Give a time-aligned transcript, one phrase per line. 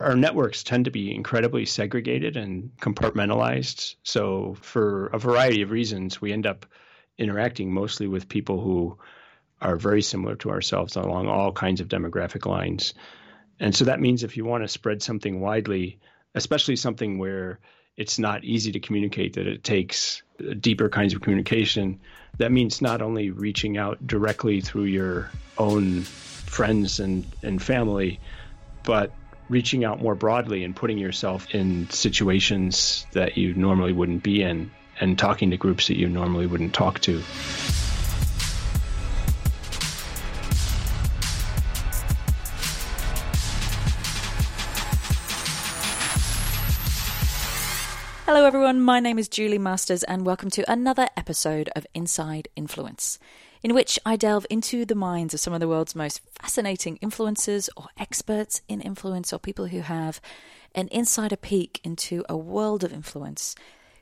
[0.00, 3.94] our networks tend to be incredibly segregated and compartmentalized.
[4.02, 6.66] So, for a variety of reasons, we end up
[7.18, 8.98] interacting mostly with people who
[9.60, 12.92] are very similar to ourselves along all kinds of demographic lines.
[13.58, 15.98] And so that means if you want to spread something widely,
[16.34, 17.58] especially something where
[17.96, 20.22] it's not easy to communicate, that it takes
[20.60, 21.98] deeper kinds of communication,
[22.36, 28.20] that means not only reaching out directly through your own friends and, and family,
[28.82, 29.10] but
[29.48, 34.70] reaching out more broadly and putting yourself in situations that you normally wouldn't be in
[34.98, 37.22] and talking to groups that you normally wouldn't talk to.
[48.26, 48.80] Hello, everyone.
[48.80, 53.20] My name is Julie Masters, and welcome to another episode of Inside Influence,
[53.66, 57.68] in which I delve into the minds of some of the world's most fascinating influencers
[57.76, 60.20] or experts in influence or people who have
[60.76, 63.56] an insider peek into a world of influence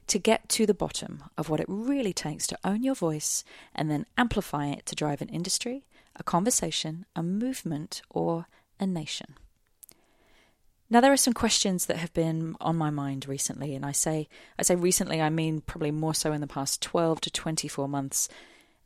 [0.07, 3.43] to get to the bottom of what it really takes to own your voice
[3.75, 8.47] and then amplify it to drive an industry, a conversation, a movement, or
[8.79, 9.35] a nation.
[10.91, 14.29] Now there are some questions that have been on my mind recently, and I say
[14.59, 18.29] I say recently I mean probably more so in the past 12 to 24 months,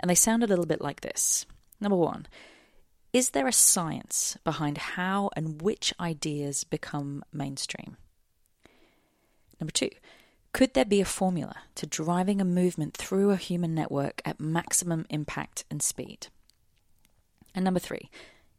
[0.01, 1.47] and they sound a little bit like this.
[1.81, 2.27] Number 1,
[3.13, 7.97] is there a science behind how and which ideas become mainstream?
[9.61, 9.91] Number 2,
[10.53, 15.07] could there be a formula to driving a movement through a human network at maximum
[15.11, 16.29] impact and speed?
[17.55, 18.11] And number 3,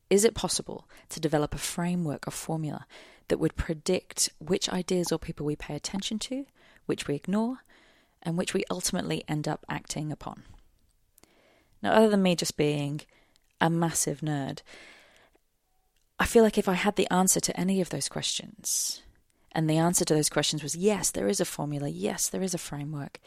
[0.10, 2.86] is it possible to develop a framework, a formula
[3.28, 6.46] that would predict which ideas or people we pay attention to,
[6.86, 7.60] which we ignore,
[8.22, 10.44] and which we ultimately end up acting upon.
[11.82, 13.02] Now, other than me just being
[13.62, 14.62] a massive nerd,
[16.20, 19.02] I feel like if I had the answer to any of those questions,
[19.54, 22.54] and the answer to those questions was yes, there is a formula, yes, there is
[22.54, 23.20] a framework,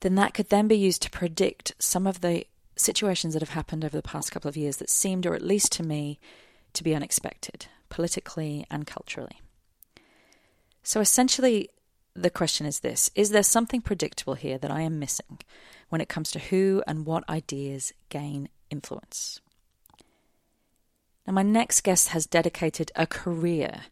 [0.00, 3.84] then that could then be used to predict some of the situations that have happened
[3.84, 6.18] over the past couple of years that seemed, or at least to me,
[6.74, 9.40] to be unexpected politically and culturally.
[10.82, 11.70] So essentially,
[12.16, 15.38] the question is this Is there something predictable here that I am missing
[15.88, 19.40] when it comes to who and what ideas gain influence?
[21.26, 23.82] Now, my next guest has dedicated a career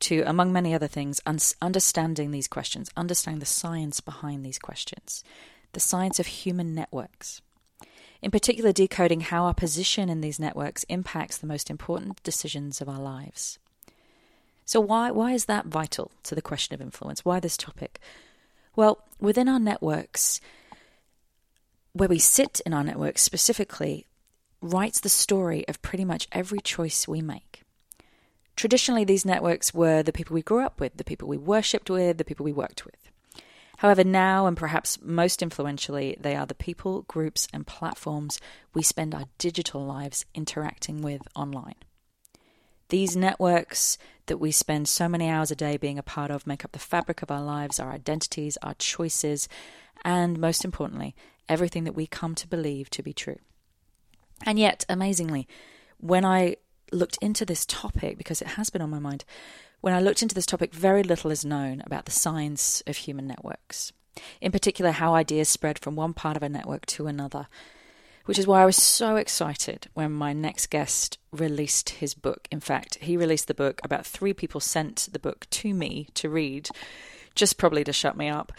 [0.00, 1.20] to, among many other things,
[1.60, 5.24] understanding these questions, understanding the science behind these questions,
[5.72, 7.40] the science of human networks
[8.22, 12.88] in particular, decoding how our position in these networks impacts the most important decisions of
[12.88, 13.58] our lives.
[14.64, 17.24] So, why, why is that vital to the question of influence?
[17.24, 18.00] Why this topic?
[18.76, 20.40] Well, within our networks,
[21.92, 24.06] where we sit in our networks specifically,
[24.60, 27.62] writes the story of pretty much every choice we make.
[28.56, 32.18] Traditionally, these networks were the people we grew up with, the people we worshipped with,
[32.18, 32.96] the people we worked with.
[33.78, 38.38] However, now and perhaps most influentially, they are the people, groups, and platforms
[38.74, 41.74] we spend our digital lives interacting with online.
[42.92, 46.62] These networks that we spend so many hours a day being a part of make
[46.62, 49.48] up the fabric of our lives, our identities, our choices,
[50.04, 51.16] and most importantly,
[51.48, 53.38] everything that we come to believe to be true.
[54.44, 55.48] And yet, amazingly,
[56.00, 56.56] when I
[56.92, 59.24] looked into this topic, because it has been on my mind,
[59.80, 63.26] when I looked into this topic, very little is known about the science of human
[63.26, 63.94] networks.
[64.42, 67.48] In particular, how ideas spread from one part of a network to another,
[68.24, 72.48] which is why I was so excited when my next guest released his book.
[72.50, 76.28] In fact, he released the book, about three people sent the book to me to
[76.28, 76.68] read,
[77.34, 78.52] just probably to shut me up.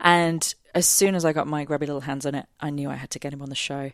[0.00, 2.96] And as soon as I got my grubby little hands on it, I knew I
[2.96, 3.92] had to get him on the show.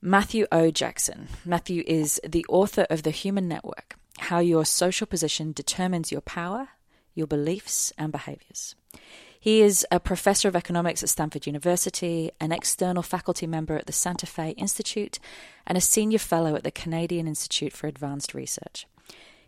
[0.00, 0.70] Matthew O.
[0.70, 1.28] Jackson.
[1.44, 6.68] Matthew is the author of The Human Network how your social position determines your power,
[7.14, 8.74] your beliefs, and behaviors.
[9.46, 13.92] He is a professor of economics at Stanford University, an external faculty member at the
[13.92, 15.20] Santa Fe Institute,
[15.64, 18.88] and a senior fellow at the Canadian Institute for Advanced Research.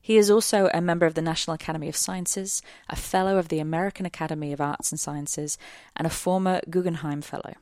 [0.01, 3.59] He is also a member of the National Academy of Sciences, a fellow of the
[3.59, 5.59] American Academy of Arts and Sciences,
[5.97, 7.55] and a former Guggenheim Fellow.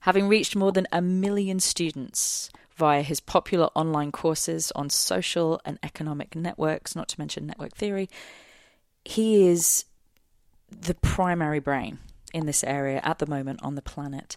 [0.00, 5.78] Having reached more than a million students via his popular online courses on social and
[5.84, 8.10] economic networks, not to mention network theory.
[9.04, 9.84] He is
[10.80, 11.98] the primary brain
[12.32, 14.36] in this area at the moment on the planet.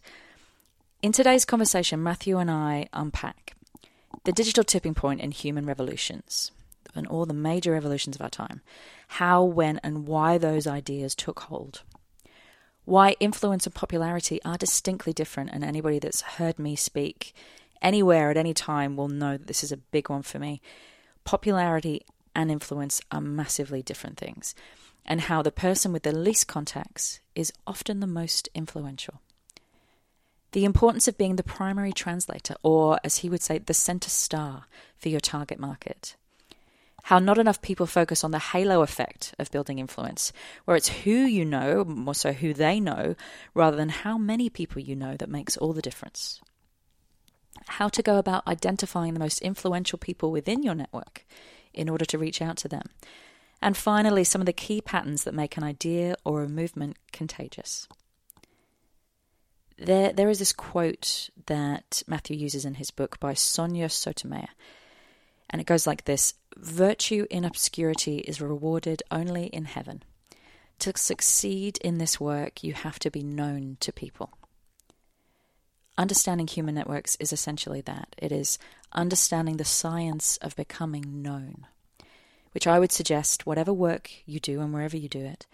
[1.02, 3.56] In today's conversation, Matthew and I unpack
[4.24, 6.52] the digital tipping point in human revolutions
[6.96, 8.62] and all the major revolutions of our time,
[9.08, 11.84] how, when, and why those ideas took hold.
[12.86, 17.34] Why influence and popularity are distinctly different, and anybody that's heard me speak
[17.82, 20.62] anywhere at any time will know that this is a big one for me.
[21.24, 22.06] Popularity
[22.36, 24.56] and influence are massively different things,
[25.06, 29.22] and how the person with the least contacts is often the most influential.
[30.52, 34.66] The importance of being the primary translator, or as he would say, the center star
[34.98, 36.16] for your target market.
[37.04, 40.32] How not enough people focus on the halo effect of building influence,
[40.64, 43.16] where it's who you know, more so who they know,
[43.54, 46.40] rather than how many people you know that makes all the difference
[47.68, 51.26] how to go about identifying the most influential people within your network
[51.74, 52.84] in order to reach out to them.
[53.62, 57.88] And finally, some of the key patterns that make an idea or a movement contagious.
[59.78, 64.50] There, there is this quote that Matthew uses in his book by Sonia Sotomayor,
[65.50, 70.04] and it goes like this Virtue in obscurity is rewarded only in heaven.
[70.80, 74.38] To succeed in this work, you have to be known to people.
[75.98, 78.58] Understanding human networks is essentially that it is
[78.92, 81.68] understanding the science of becoming known,
[82.56, 85.46] which I would suggest, whatever work you do and wherever you do it,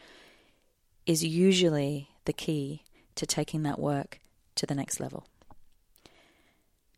[1.07, 2.83] is usually the key
[3.15, 4.19] to taking that work
[4.53, 5.25] to the next level.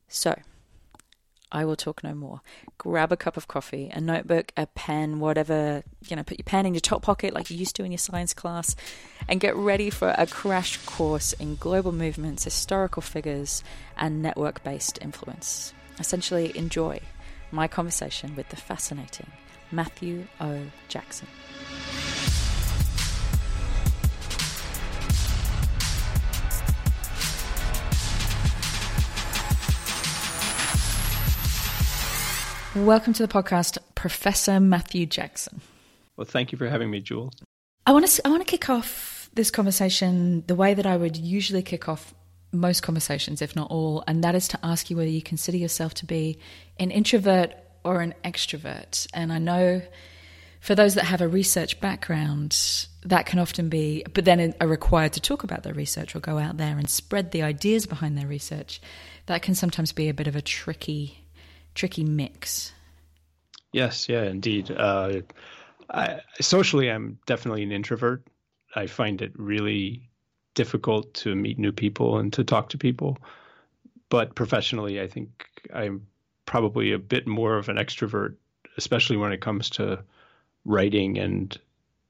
[0.09, 0.37] So,
[1.53, 2.41] I will talk no more.
[2.77, 6.65] Grab a cup of coffee, a notebook, a pen, whatever, you know, put your pen
[6.65, 8.75] in your top pocket like you used to in your science class,
[9.29, 13.63] and get ready for a crash course in global movements, historical figures,
[13.95, 15.73] and network based influence.
[15.97, 16.99] Essentially, enjoy
[17.51, 19.31] my conversation with the fascinating
[19.73, 20.61] Matthew O.
[20.87, 21.27] Jackson.
[32.75, 35.61] Welcome to the podcast, Professor Matthew Jackson.
[36.17, 37.31] Well, thank you for having me, Jewel.
[37.85, 41.17] I want to I want to kick off this conversation the way that I would
[41.17, 42.13] usually kick off
[42.51, 45.95] most conversations, if not all, and that is to ask you whether you consider yourself
[45.95, 46.37] to be
[46.79, 49.07] an introvert or an extrovert.
[49.13, 49.81] And I know
[50.59, 55.13] for those that have a research background, that can often be, but then are required
[55.13, 58.27] to talk about their research or go out there and spread the ideas behind their
[58.27, 58.81] research.
[59.25, 61.19] That can sometimes be a bit of a tricky
[61.75, 62.71] tricky mix.
[63.71, 64.71] Yes, yeah, indeed.
[64.71, 65.21] Uh,
[65.89, 68.23] I, socially, I'm definitely an introvert.
[68.75, 70.09] I find it really
[70.53, 73.17] difficult to meet new people and to talk to people.
[74.09, 76.05] But professionally, I think I'm
[76.53, 78.35] probably a bit more of an extrovert,
[78.77, 80.03] especially when it comes to
[80.65, 81.59] writing and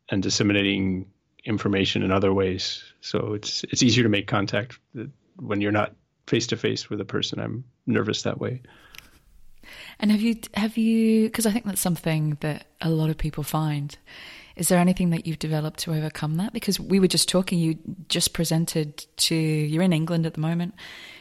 [0.10, 1.06] and disseminating
[1.45, 2.84] information in other ways.
[3.00, 4.80] So it's it's easier to make contact
[5.38, 5.95] when you're not
[6.28, 7.40] face to face with a person.
[7.40, 8.62] I'm nervous that way.
[9.98, 13.45] And have you have you because I think that's something that a lot of people
[13.45, 13.98] find.
[14.55, 16.53] Is there anything that you've developed to overcome that?
[16.53, 17.77] Because we were just talking, you
[18.07, 20.75] just presented to you're in England at the moment,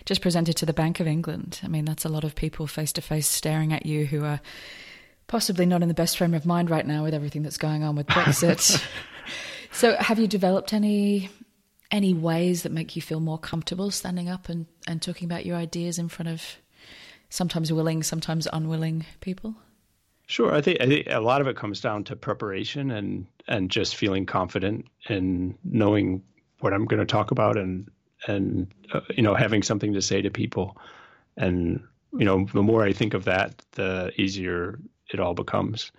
[0.05, 1.61] just presented to the Bank of England.
[1.63, 4.41] I mean, that's a lot of people face to face staring at you who are
[5.29, 7.97] possibly not in the best frame of mind right now with everything that's going on
[7.97, 8.85] with Brexit.
[9.73, 11.31] so, have you developed any
[11.91, 15.57] any ways that make you feel more comfortable standing up and, and talking about your
[15.57, 16.43] ideas in front of
[17.29, 19.55] sometimes willing, sometimes unwilling people?
[20.33, 23.71] Sure, I think, I think a lot of it comes down to preparation and and
[23.71, 26.23] just feeling confident and knowing
[26.61, 27.91] what I'm going to talk about and
[28.27, 30.79] and uh, you know having something to say to people.
[31.37, 31.83] And
[32.15, 34.79] you know the more I think of that the easier
[35.13, 35.93] it all becomes.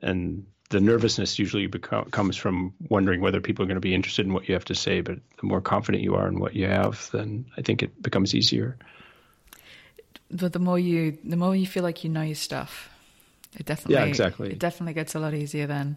[0.00, 4.26] And the nervousness usually become, comes from wondering whether people are going to be interested
[4.26, 6.66] in what you have to say but the more confident you are in what you
[6.66, 8.76] have then I think it becomes easier.
[10.30, 12.90] The, the more you the more you feel like you know your stuff.
[13.58, 14.50] It definitely yeah exactly.
[14.50, 15.96] It definitely gets a lot easier then.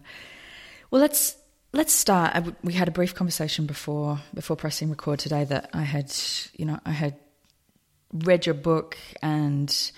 [0.90, 1.36] Well, let's
[1.72, 2.34] let's start.
[2.34, 6.12] Uh, we had a brief conversation before before pressing record today that I had
[6.54, 7.16] you know I had
[8.12, 9.92] read your book and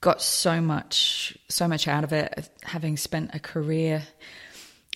[0.00, 4.04] got so much so much out of it having spent a career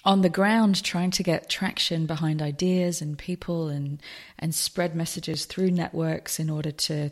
[0.05, 4.01] on the ground trying to get traction behind ideas and people and
[4.39, 7.11] and spread messages through networks in order to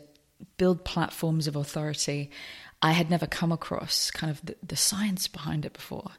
[0.57, 2.29] build platforms of authority,
[2.81, 6.11] I had never come across kind of the, the science behind it before,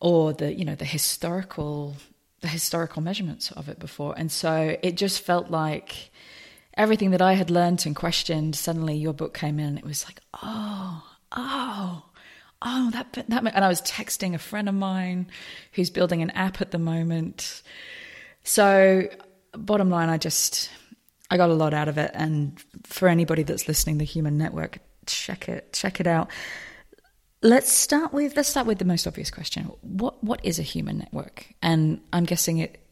[0.00, 1.96] or the you know the historical
[2.40, 6.10] the historical measurements of it before, and so it just felt like
[6.74, 8.56] everything that I had learned and questioned.
[8.56, 12.02] Suddenly, your book came in, and it was like, oh, oh.
[12.62, 15.26] Oh, that that and I was texting a friend of mine
[15.72, 17.62] who's building an app at the moment.
[18.44, 19.08] So,
[19.52, 20.70] bottom line, I just
[21.30, 22.10] I got a lot out of it.
[22.14, 26.28] And for anybody that's listening, the Human Network, check it, check it out.
[27.42, 29.70] Let's start with let's start with the most obvious question.
[29.82, 31.46] What what is a human network?
[31.62, 32.82] And I'm guessing it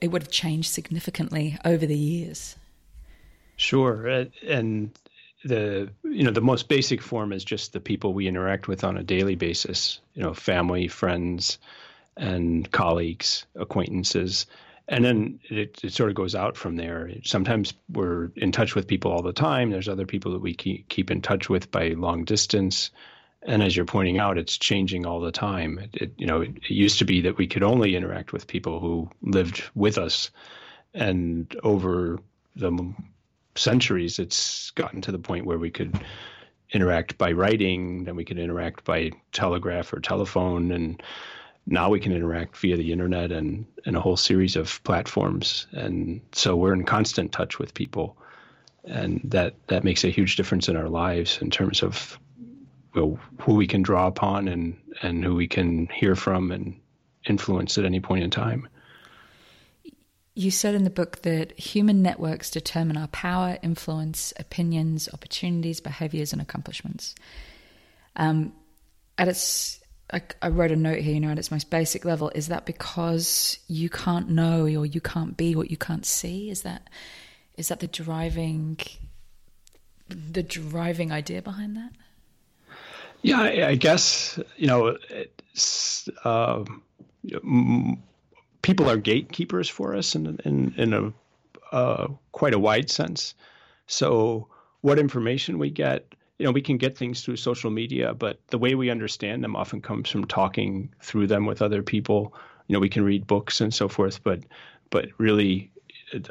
[0.00, 2.56] it would have changed significantly over the years.
[3.56, 4.90] Sure, uh, and
[5.44, 8.96] the you know the most basic form is just the people we interact with on
[8.96, 10.00] a daily basis.
[10.14, 11.58] You know, family, friends,
[12.16, 14.46] and colleagues, acquaintances,
[14.88, 17.10] and then it, it sort of goes out from there.
[17.24, 19.70] Sometimes we're in touch with people all the time.
[19.70, 22.90] There's other people that we keep keep in touch with by long distance.
[23.46, 25.78] And as you're pointing out, it's changing all the time.
[25.78, 28.46] It, it you know, it, it used to be that we could only interact with
[28.46, 30.30] people who lived with us,
[30.94, 32.18] and over
[32.56, 32.94] the
[33.54, 35.98] centuries, it's gotten to the point where we could
[36.72, 41.02] interact by writing, then we could interact by telegraph or telephone, and
[41.66, 45.66] now we can interact via the internet and, and a whole series of platforms.
[45.72, 48.16] And so we're in constant touch with people.
[48.84, 52.18] And that, that makes a huge difference in our lives in terms of
[52.94, 56.78] well, who we can draw upon and, and who we can hear from and
[57.26, 58.68] influence at any point in time.
[60.34, 66.32] You said in the book that human networks determine our power, influence, opinions, opportunities, behaviors,
[66.32, 67.14] and accomplishments.
[68.16, 68.52] Um,
[69.16, 69.80] at its,
[70.12, 71.14] I, I, wrote a note here.
[71.14, 75.00] You know, at its most basic level, is that because you can't know or you
[75.00, 76.50] can't be what you can't see?
[76.50, 76.88] Is that
[77.56, 78.78] is that the driving
[80.08, 81.92] the driving idea behind that?
[83.22, 84.96] Yeah, I, I guess you know.
[86.24, 86.64] Uh,
[88.64, 91.12] people are gatekeepers for us in in, in a
[91.74, 93.34] uh, quite a wide sense.
[93.86, 94.48] So
[94.80, 98.58] what information we get, you know, we can get things through social media, but the
[98.58, 102.34] way we understand them often comes from talking through them with other people.
[102.66, 104.40] You know, we can read books and so forth, but
[104.90, 105.70] but really,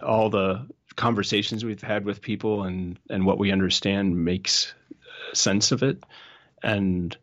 [0.01, 4.73] all the conversations we've had with people and and what we understand makes
[5.33, 6.03] sense of it,
[6.61, 7.15] and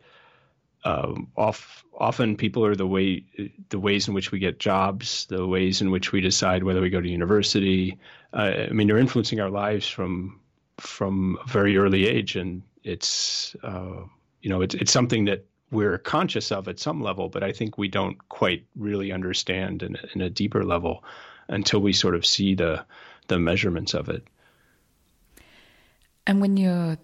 [0.85, 3.25] um, off, often people are the way
[3.69, 6.89] the ways in which we get jobs, the ways in which we decide whether we
[6.89, 7.99] go to university.
[8.33, 10.41] Uh, I mean, they're influencing our lives from
[10.79, 14.03] from a very early age, and it's uh,
[14.41, 17.79] you know it's it's something that we're conscious of at some level, but I think
[17.79, 21.05] we don't quite really understand in, in a deeper level
[21.49, 22.85] until we sort of see the
[23.29, 24.27] the measurements of it.
[26.27, 26.99] And when you're,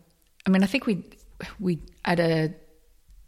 [0.46, 1.04] I mean, I think we
[1.60, 2.52] we at a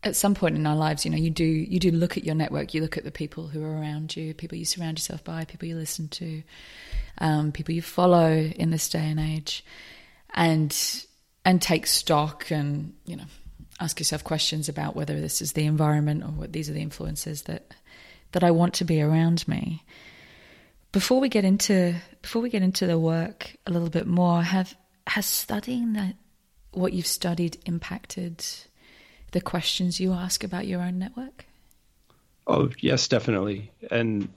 [0.05, 2.35] at some point in our lives, you know, you do you do look at your
[2.35, 2.75] network.
[2.75, 5.69] You look at the people who are around you, people you surround yourself by, people
[5.69, 6.43] you listen to,
[7.19, 9.64] um, people you follow in this day and age,
[10.35, 10.73] and
[11.49, 13.25] and take stock and you know
[13.81, 17.43] ask yourself questions about whether this is the environment or what these are the influences
[17.43, 17.75] that
[18.33, 19.83] that I want to be around me.
[20.93, 24.76] Before we get into before we get into the work a little bit more, have
[25.07, 26.17] has studying that
[26.73, 28.45] what you've studied impacted
[29.33, 31.47] the questions you ask about your own network?
[32.47, 34.28] Oh yes, definitely, and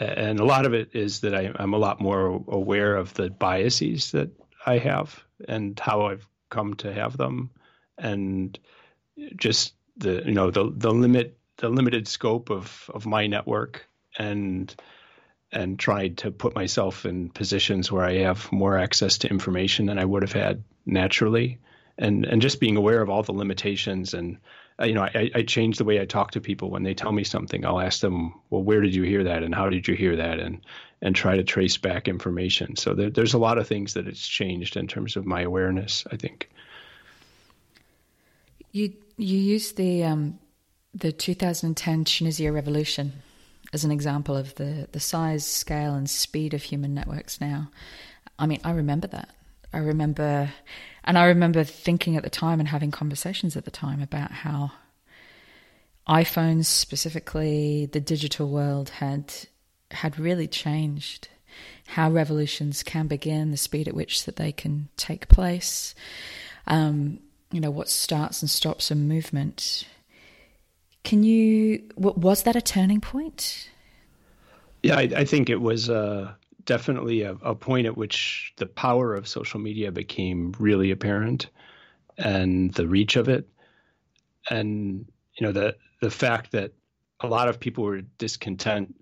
[0.00, 3.30] and a lot of it is that I, I'm a lot more aware of the
[3.30, 4.30] biases that
[4.66, 7.50] I have and how I've come to have them,
[7.98, 8.58] and
[9.36, 13.88] just the you know the the limit the limited scope of of my network
[14.18, 14.74] and
[15.52, 19.98] and tried to put myself in positions where I have more access to information than
[19.98, 21.58] I would have had naturally.
[21.98, 24.38] And and just being aware of all the limitations and
[24.82, 26.70] you know I, I change the way I talk to people.
[26.70, 29.42] When they tell me something I'll ask them well where did you hear that?
[29.42, 30.38] And how did you hear that?
[30.38, 30.60] And
[31.02, 32.74] and try to trace back information.
[32.76, 36.04] So there, there's a lot of things that it's changed in terms of my awareness
[36.10, 36.50] I think.
[38.72, 40.38] You you use the um,
[40.94, 43.12] the 2010 Tunisia revolution
[43.72, 47.70] as an example of the the size scale and speed of human networks now.
[48.38, 49.30] I mean I remember that.
[49.72, 50.50] I remember
[51.06, 54.72] and I remember thinking at the time and having conversations at the time about how
[56.08, 59.32] iPhones specifically, the digital world had
[59.90, 61.28] had really changed
[61.86, 65.94] how revolutions can begin, the speed at which that they can take place,
[66.66, 67.20] um,
[67.52, 69.86] you know, what starts and stops a movement.
[71.04, 73.70] Can you, was that a turning point?
[74.82, 75.88] Yeah, I, I think it was.
[75.88, 76.32] Uh,
[76.66, 81.48] definitely a, a point at which the power of social media became really apparent
[82.18, 83.48] and the reach of it.
[84.50, 86.72] And you know the the fact that
[87.20, 88.94] a lot of people were discontent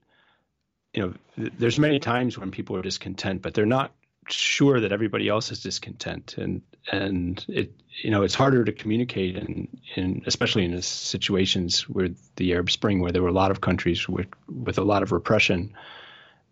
[0.93, 3.93] you know th- there's many times when people are discontent but they're not
[4.31, 6.37] sure that everybody else is discontent.
[6.39, 12.11] And and it you know it's harder to communicate in in especially in situations where
[12.37, 15.13] the Arab Spring where there were a lot of countries with with a lot of
[15.13, 15.75] repression.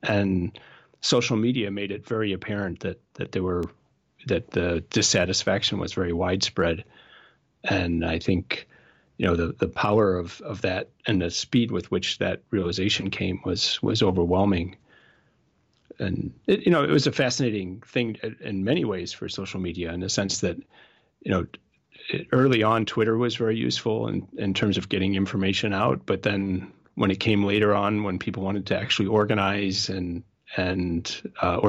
[0.02, 0.58] And
[1.02, 3.64] social media made it very apparent that that there were
[4.26, 6.84] that the dissatisfaction was very widespread,
[7.64, 8.66] and I think
[9.18, 13.10] you know the the power of of that and the speed with which that realization
[13.10, 14.76] came was was overwhelming.
[15.98, 19.92] And it, you know it was a fascinating thing in many ways for social media
[19.92, 20.56] in the sense that
[21.24, 21.46] you know,
[22.32, 26.04] early on, Twitter was very useful in, in terms of getting information out.
[26.04, 30.22] But then when it came later on, when people wanted to actually organize and
[30.56, 31.60] and uh,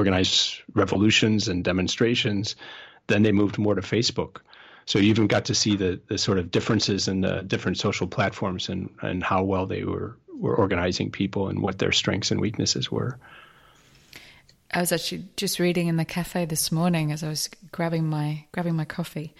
[0.74, 2.56] revolutions and demonstrations,
[3.06, 4.38] then they moved more to Facebook.
[4.86, 8.06] So you even got to see the the sort of differences in the different social
[8.06, 12.40] platforms and and how well they were were organizing people and what their strengths and
[12.40, 13.18] weaknesses were.
[14.72, 18.44] I was actually just reading in the cafe this morning as I was grabbing my
[18.52, 19.34] grabbing my coffee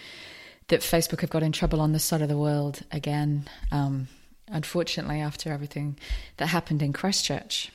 [0.68, 3.46] that Facebook have got in trouble on this side of the world again.
[3.70, 4.08] Um,
[4.48, 5.98] unfortunately, after everything
[6.38, 7.70] that happened in Christchurch,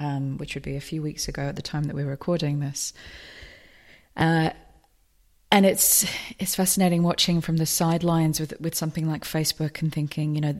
[0.00, 2.58] um, which would be a few weeks ago at the time that we were recording
[2.58, 2.92] this.
[4.16, 4.50] Uh,
[5.52, 6.06] and it's
[6.38, 10.58] it's fascinating watching from the sidelines with with something like Facebook and thinking, you know,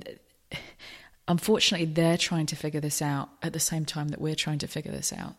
[1.29, 4.67] unfortunately they're trying to figure this out at the same time that we're trying to
[4.67, 5.35] figure this out.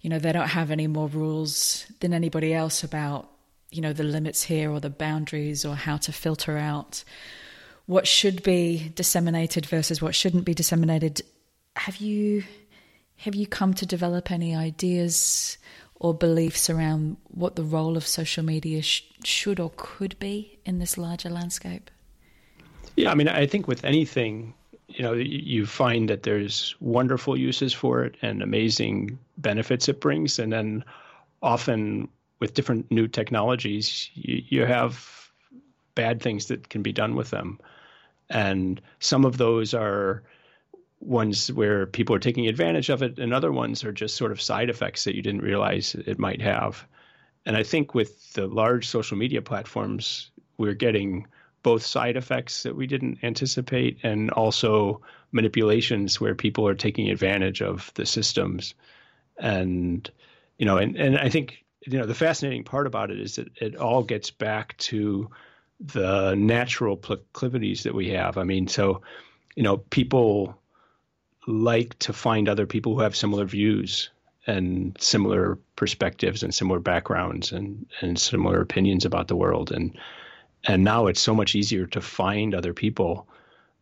[0.00, 3.30] You know, they don't have any more rules than anybody else about
[3.70, 7.04] you know the limits here or the boundaries or how to filter out
[7.86, 11.22] what should be disseminated versus what shouldn't be disseminated
[11.76, 12.44] have you
[13.16, 15.58] have you come to develop any ideas
[15.98, 20.78] or beliefs around what the role of social media sh- should or could be in
[20.78, 21.90] this larger landscape
[22.96, 24.52] yeah i mean i think with anything
[24.88, 30.38] you know you find that there's wonderful uses for it and amazing benefits it brings
[30.38, 30.84] and then
[31.42, 35.30] often with different new technologies, you, you have
[35.94, 37.58] bad things that can be done with them.
[38.28, 40.22] And some of those are
[41.06, 44.40] ones where people are taking advantage of it, and other ones are just sort of
[44.40, 46.86] side effects that you didn't realize it might have.
[47.44, 51.26] And I think with the large social media platforms, we're getting
[51.62, 55.00] both side effects that we didn't anticipate and also
[55.32, 58.74] manipulations where people are taking advantage of the systems.
[59.38, 60.08] And,
[60.58, 63.48] you know, and, and I think you know the fascinating part about it is that
[63.56, 65.30] it all gets back to
[65.78, 68.38] the natural proclivities that we have.
[68.38, 69.02] I mean, so
[69.54, 70.58] you know, people
[71.46, 74.10] like to find other people who have similar views
[74.46, 79.96] and similar perspectives and similar backgrounds and and similar opinions about the world and
[80.64, 83.28] and now it's so much easier to find other people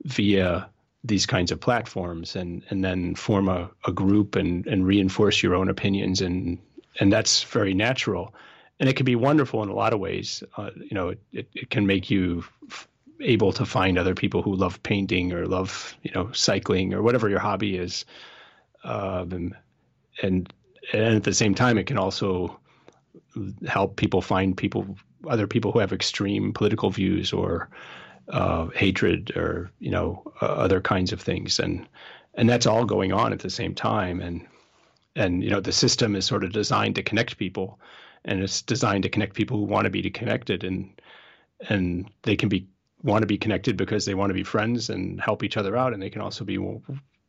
[0.04, 0.68] via
[1.02, 5.54] these kinds of platforms and and then form a, a group and and reinforce your
[5.54, 6.58] own opinions and
[7.00, 8.34] and that's very natural.
[8.80, 10.42] And it can be wonderful in a lot of ways.
[10.56, 12.88] Uh, you know, it, it can make you f-
[13.24, 17.28] able to find other people who love painting or love, you know, cycling or whatever
[17.28, 18.04] your hobby is.
[18.84, 19.54] Um,
[20.22, 20.52] and
[20.92, 22.60] and at the same time, it can also
[23.66, 27.70] help people find people, other people who have extreme political views or
[28.28, 31.88] uh, hatred or you know uh, other kinds of things, and
[32.34, 34.20] and that's all going on at the same time.
[34.20, 34.46] And
[35.16, 37.78] and you know the system is sort of designed to connect people
[38.24, 40.90] and it's designed to connect people who want to be connected and
[41.68, 42.66] and they can be
[43.04, 45.92] want to be connected because they want to be friends and help each other out
[45.92, 46.58] and they can also be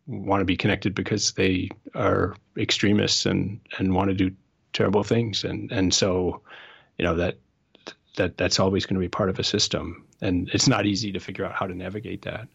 [0.08, 4.32] want to be connected because they are extremists and and want to do
[4.74, 5.44] terrible things.
[5.44, 6.42] And and so
[6.98, 7.38] you know that
[8.18, 10.06] that that's always going to be part of a system.
[10.22, 12.48] And it's not easy to figure out how to navigate that.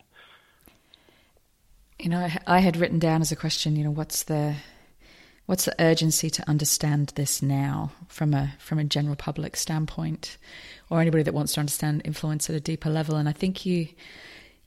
[1.98, 4.54] You know I, I had written down as a question you know what's the
[5.46, 10.36] What's the urgency to understand this now from a from a general public standpoint,
[10.88, 13.16] or anybody that wants to understand influence at a deeper level?
[13.16, 13.88] And I think you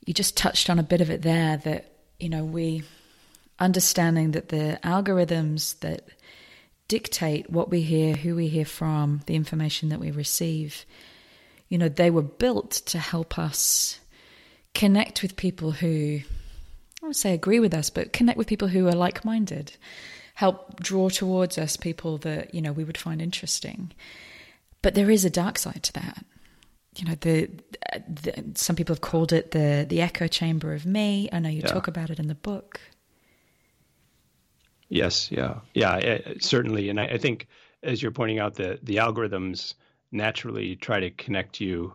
[0.05, 1.57] you just touched on a bit of it there.
[1.57, 2.83] That you know we
[3.59, 6.07] understanding that the algorithms that
[6.87, 10.85] dictate what we hear, who we hear from, the information that we receive,
[11.69, 13.99] you know, they were built to help us
[14.73, 16.19] connect with people who
[17.01, 19.75] I would say agree with us, but connect with people who are like minded
[20.43, 23.91] help draw towards us people that you know we would find interesting.
[24.81, 26.25] But there is a dark side to that.
[26.97, 27.49] You know, the,
[28.21, 31.29] the some people have called it the the echo chamber of me.
[31.31, 31.67] I know you yeah.
[31.67, 32.81] talk about it in the book.
[34.89, 37.47] Yes, yeah, yeah, it, certainly, and I, I think
[37.81, 39.75] as you're pointing out, the the algorithms
[40.11, 41.93] naturally try to connect you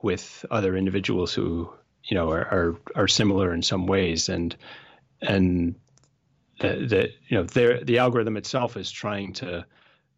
[0.00, 1.70] with other individuals who
[2.04, 4.56] you know are, are are, similar in some ways and
[5.20, 5.74] and
[6.60, 9.64] that you know the algorithm itself is trying to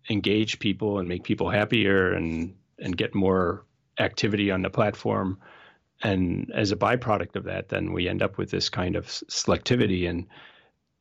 [0.09, 3.67] engage people and make people happier and and get more
[3.99, 5.39] activity on the platform.
[6.03, 10.09] And as a byproduct of that then we end up with this kind of selectivity.
[10.09, 10.27] And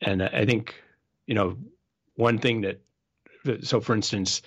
[0.02, 0.82] and i think
[1.28, 1.58] you know
[2.16, 2.82] one thing that
[3.62, 4.42] so for instance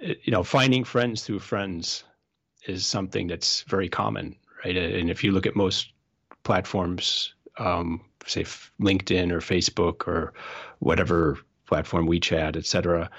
[0.00, 2.04] you know finding friends through friends
[2.66, 4.76] is something that's very common right?
[4.76, 5.92] And if you look at most
[6.42, 8.44] platforms um, say
[8.80, 10.32] LinkedIn or Facebook or
[10.78, 13.10] whatever platform, WeChat, et cetera,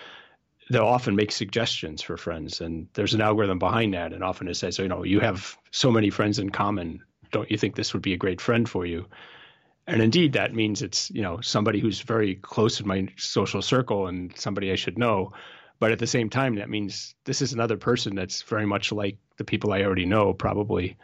[0.70, 4.56] they'll often make suggestions for friends, and there's an algorithm behind that, and often it
[4.56, 7.02] says, you know, you have so many friends in common.
[7.32, 9.06] Don't you think this would be a great friend for you?
[9.88, 14.08] And indeed, that means it's you know somebody who's very close in my social circle
[14.08, 15.34] and somebody I should know.
[15.80, 19.18] But at the same time, that means this is another person that's very much like
[19.38, 20.98] the people I already know, probably,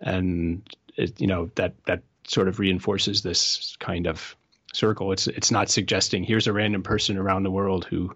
[0.00, 4.36] and it, you know that that sort of reinforces this kind of
[4.72, 5.12] circle.
[5.12, 8.14] It's it's not suggesting here's a random person around the world who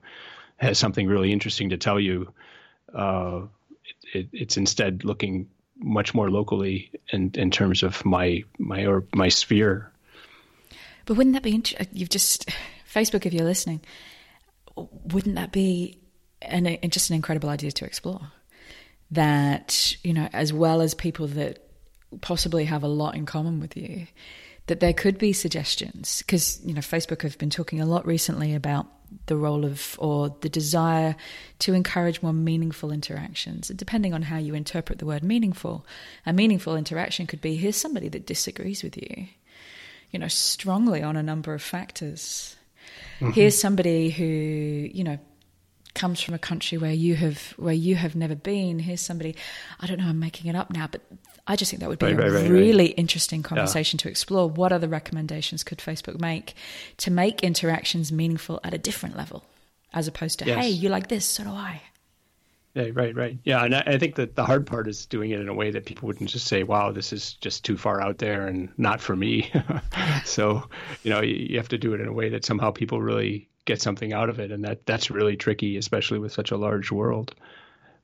[0.56, 2.32] has something really interesting to tell you.
[2.94, 3.42] Uh,
[4.14, 9.28] it, it's instead looking much more locally in in terms of my my or my
[9.28, 9.92] sphere.
[11.04, 11.86] But wouldn't that be interesting?
[11.92, 12.50] You've just
[12.92, 13.80] Facebook, if you're listening,
[14.76, 15.98] wouldn't that be
[16.42, 18.20] an, just an incredible idea to explore?
[19.10, 21.67] That you know, as well as people that
[22.20, 24.06] possibly have a lot in common with you,
[24.68, 28.54] that there could be suggestions because you know Facebook have been talking a lot recently
[28.54, 28.86] about
[29.26, 31.16] the role of or the desire
[31.58, 35.86] to encourage more meaningful interactions depending on how you interpret the word meaningful
[36.26, 39.26] a meaningful interaction could be here's somebody that disagrees with you
[40.10, 42.54] you know strongly on a number of factors
[43.18, 43.30] mm-hmm.
[43.30, 45.18] here's somebody who you know
[45.98, 48.78] comes from a country where you have where you have never been.
[48.78, 49.36] Here's somebody,
[49.80, 51.02] I don't know, I'm making it up now, but
[51.48, 52.94] I just think that would be right, a right, really right.
[52.98, 54.02] interesting conversation yeah.
[54.02, 54.48] to explore.
[54.50, 56.54] What other recommendations could Facebook make
[56.98, 59.44] to make interactions meaningful at a different level,
[59.94, 60.62] as opposed to yes.
[60.62, 61.80] hey, you like this, so do I.
[62.74, 63.38] Yeah, right, right.
[63.44, 65.70] Yeah, and I, I think that the hard part is doing it in a way
[65.70, 69.00] that people wouldn't just say, "Wow, this is just too far out there and not
[69.00, 69.50] for me."
[70.26, 70.68] so,
[71.02, 73.48] you know, you, you have to do it in a way that somehow people really
[73.64, 76.92] get something out of it, and that that's really tricky, especially with such a large
[76.92, 77.34] world.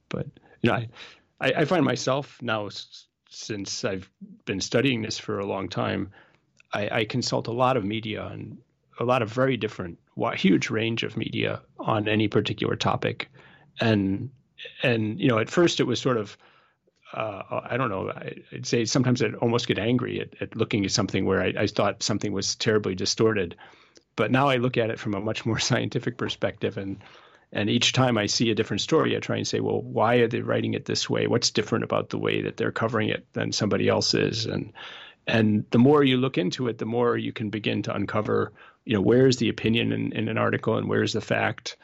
[0.09, 0.27] But
[0.63, 0.89] you know, I
[1.41, 2.69] I, I find myself now
[3.35, 4.09] since I've
[4.45, 6.13] been studying this for a long time,
[6.73, 8.59] I, I consult a lot of media and
[8.99, 9.99] a lot of very different,
[10.37, 13.31] huge range of media on any particular topic,
[13.81, 14.31] and
[14.83, 16.37] and you know, at first it was sort of.
[17.13, 18.11] Uh, I don't know.
[18.53, 21.67] I'd say sometimes I'd almost get angry at, at looking at something where I, I,
[21.69, 23.55] thought something was terribly distorted,
[24.17, 26.99] but now I look at it from a much more scientific perspective, and
[27.55, 30.27] and each time I see a different story, I try and say, well, why are
[30.27, 31.29] they writing it this way?
[31.29, 34.45] What's different about the way that they're covering it than somebody else's?
[34.45, 34.73] And
[35.27, 38.53] and the more you look into it, the more you can begin to uncover,
[38.85, 41.77] you know, where is the opinion in, in an article and where is the fact,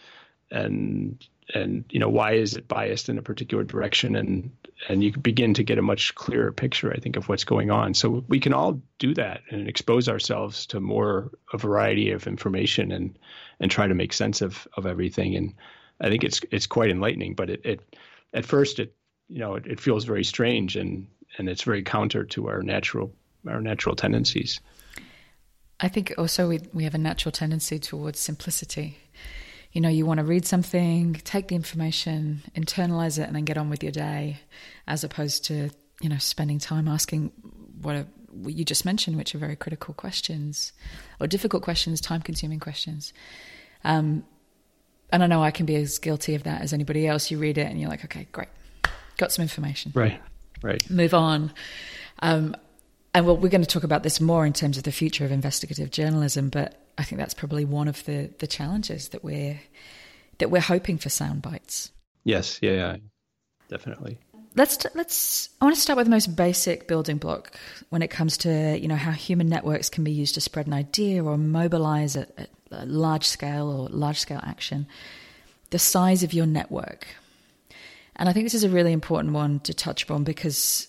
[0.50, 4.16] and and you know why is it biased in a particular direction?
[4.16, 4.50] And
[4.88, 7.94] and you begin to get a much clearer picture i think of what's going on.
[7.94, 12.92] So we can all do that and expose ourselves to more a variety of information
[12.92, 13.18] and
[13.58, 15.36] and try to make sense of of everything.
[15.36, 15.54] And
[16.00, 17.96] i think it's it's quite enlightening but it, it
[18.32, 18.94] at first it
[19.28, 21.06] you know it, it feels very strange and
[21.38, 23.12] and it's very counter to our natural
[23.48, 24.60] our natural tendencies.
[25.80, 28.98] I think also we we have a natural tendency towards simplicity
[29.72, 33.56] you know, you want to read something, take the information, internalize it, and then get
[33.56, 34.38] on with your day,
[34.86, 37.32] as opposed to, you know, spending time asking
[37.80, 40.72] what, are, what you just mentioned, which are very critical questions
[41.20, 43.12] or difficult questions, time consuming questions.
[43.84, 44.24] Um,
[45.12, 47.30] and I know I can be as guilty of that as anybody else.
[47.30, 48.48] You read it and you're like, okay, great,
[49.18, 49.92] got some information.
[49.94, 50.20] Right,
[50.62, 50.88] right.
[50.90, 51.52] Move on.
[52.22, 52.56] Um,
[53.14, 55.32] and well, we're going to talk about this more in terms of the future of
[55.32, 59.60] investigative journalism, but I think that's probably one of the the challenges that we're
[60.38, 61.90] that we're hoping for sound bites.
[62.24, 62.96] Yes, yeah, yeah,
[63.68, 64.18] definitely.
[64.54, 65.48] Let's let's.
[65.60, 67.52] I want to start with the most basic building block
[67.88, 70.72] when it comes to you know how human networks can be used to spread an
[70.72, 72.26] idea or mobilize a,
[72.70, 74.86] a large scale or large scale action.
[75.70, 77.06] The size of your network,
[78.16, 80.88] and I think this is a really important one to touch upon because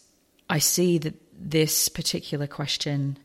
[0.49, 1.13] I see that
[1.49, 3.17] this particular question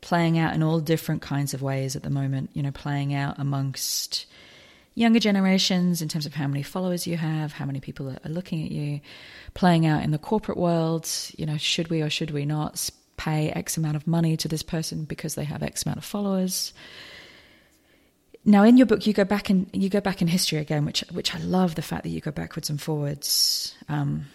[0.00, 3.36] playing out in all different kinds of ways at the moment, you know, playing out
[3.38, 4.26] amongst
[4.94, 8.62] younger generations in terms of how many followers you have, how many people are, looking
[8.64, 9.00] at you,
[9.54, 13.50] playing out in the corporate world, you know, should we or should we not pay
[13.50, 16.72] X amount of money to this person because they have X amount of followers.
[18.44, 21.00] Now, in your book, you go back and you go back in history again, which
[21.12, 24.26] which I love the fact that you go backwards and forwards um,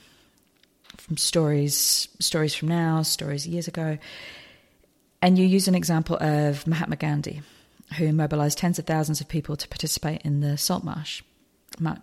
[0.99, 3.97] from stories stories from now, stories years ago,
[5.21, 7.41] and you use an example of Mahatma Gandhi,
[7.97, 11.23] who mobilized tens of thousands of people to participate in the Salt March,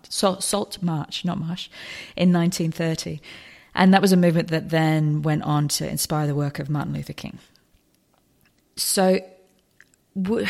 [0.09, 1.69] Salt, Salt March, not March,
[2.15, 3.21] in 1930.
[3.75, 6.93] And that was a movement that then went on to inspire the work of Martin
[6.93, 7.37] Luther King.
[8.75, 9.19] So,
[10.19, 10.47] w-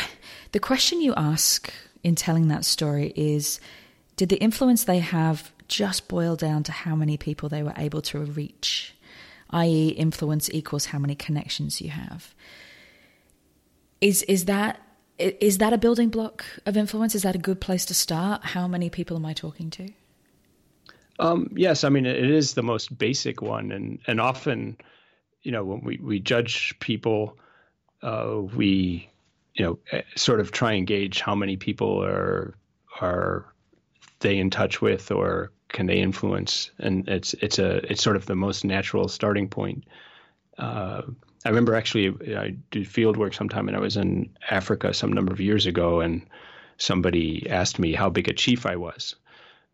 [0.52, 1.70] the question you ask
[2.02, 3.60] in telling that story is
[4.16, 8.02] Did the influence they have just boil down to how many people they were able
[8.02, 8.94] to reach?
[9.50, 12.34] i.e., influence equals how many connections you have.
[14.00, 14.80] Is is that
[15.18, 17.14] is that a building block of influence?
[17.14, 18.44] Is that a good place to start?
[18.44, 19.90] How many people am I talking to?
[21.18, 24.76] Um, yes, I mean it is the most basic one, and and often,
[25.42, 27.36] you know, when we we judge people,
[28.02, 29.10] uh, we,
[29.54, 32.54] you know, eh, sort of try and gauge how many people are
[33.00, 33.52] are
[34.20, 38.26] they in touch with or can they influence, and it's it's a it's sort of
[38.26, 39.84] the most natural starting point.
[40.56, 41.02] Uh,
[41.44, 45.32] I remember actually I did field work sometime, and I was in Africa some number
[45.32, 46.26] of years ago, and
[46.78, 49.14] somebody asked me how big a chief I was,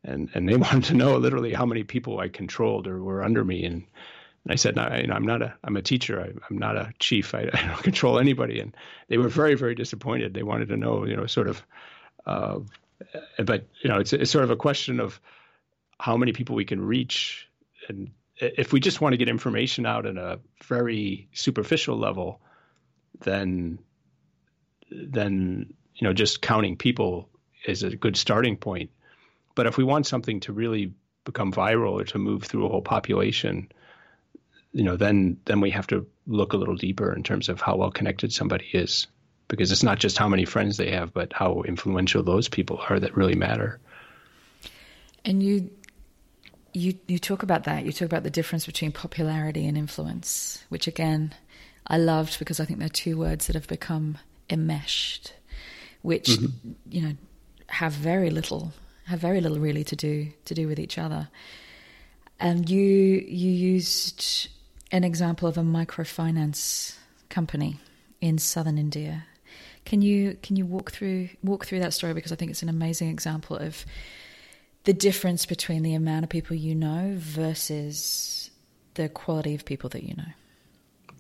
[0.03, 3.45] and and they wanted to know literally how many people I controlled or were under
[3.45, 3.85] me, and
[4.45, 6.21] and I said, no, I, am not a, I'm a teacher.
[6.21, 7.35] I, am not a chief.
[7.35, 8.61] I, I, don't control anybody.
[8.61, 8.77] And
[9.09, 10.35] they were very, very disappointed.
[10.35, 11.63] They wanted to know, you know, sort of,
[12.27, 12.59] uh,
[13.43, 15.19] but you know, it's, it's sort of a question of
[16.05, 17.49] how many people we can reach.
[17.89, 22.43] And if we just want to get information out in a very superficial level,
[23.21, 23.79] then,
[24.91, 27.31] then, you know, just counting people
[27.65, 28.91] is a good starting point.
[29.55, 30.93] But if we want something to really
[31.25, 33.73] become viral or to move through a whole population,
[34.73, 37.77] you know, then then we have to look a little deeper in terms of how
[37.77, 39.07] well connected somebody is,
[39.49, 43.01] because it's not just how many friends they have, but how influential those people are
[43.01, 43.81] that really matter.
[45.25, 45.71] And you
[46.75, 47.85] you you talk about that.
[47.87, 51.35] You talk about the difference between popularity and influence, which again
[51.87, 54.19] I loved because I think they're two words that have become
[54.51, 55.33] enmeshed,
[56.03, 56.73] which mm-hmm.
[56.91, 57.15] you know
[57.69, 58.73] have very little
[59.07, 61.29] have very little really to do to do with each other.
[62.41, 64.49] And you you used
[64.91, 66.97] an example of a microfinance
[67.29, 67.79] company
[68.21, 69.27] in southern India.
[69.85, 72.69] Can you can you walk through walk through that story because I think it's an
[72.69, 73.85] amazing example of
[74.85, 78.51] the difference between the amount of people you know versus
[78.95, 80.25] the quality of people that you know.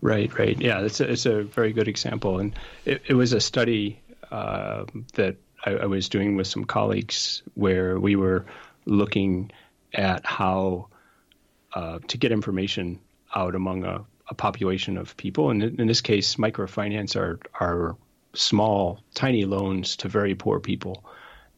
[0.00, 0.60] Right, right.
[0.60, 4.00] Yeah, it's a, it's a very good example, and it, it was a study
[4.30, 8.44] uh, that I, I was doing with some colleagues where we were
[8.84, 9.50] looking
[9.94, 10.88] at how
[11.72, 13.00] uh, to get information
[13.34, 15.50] out among a, a population of people.
[15.50, 17.96] And in, in this case, microfinance are are
[18.34, 21.04] small, tiny loans to very poor people,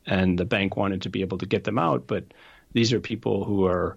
[0.07, 2.07] and the bank wanted to be able to get them out.
[2.07, 2.25] But
[2.73, 3.97] these are people who are,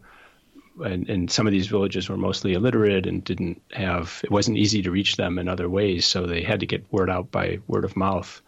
[0.84, 4.22] and, and some of these villages were mostly illiterate and didn't have.
[4.24, 7.10] It wasn't easy to reach them in other ways, so they had to get word
[7.10, 8.42] out by word of mouth.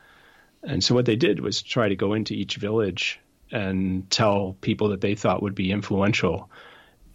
[0.63, 3.19] And so what they did was try to go into each village
[3.51, 6.49] and tell people that they thought would be influential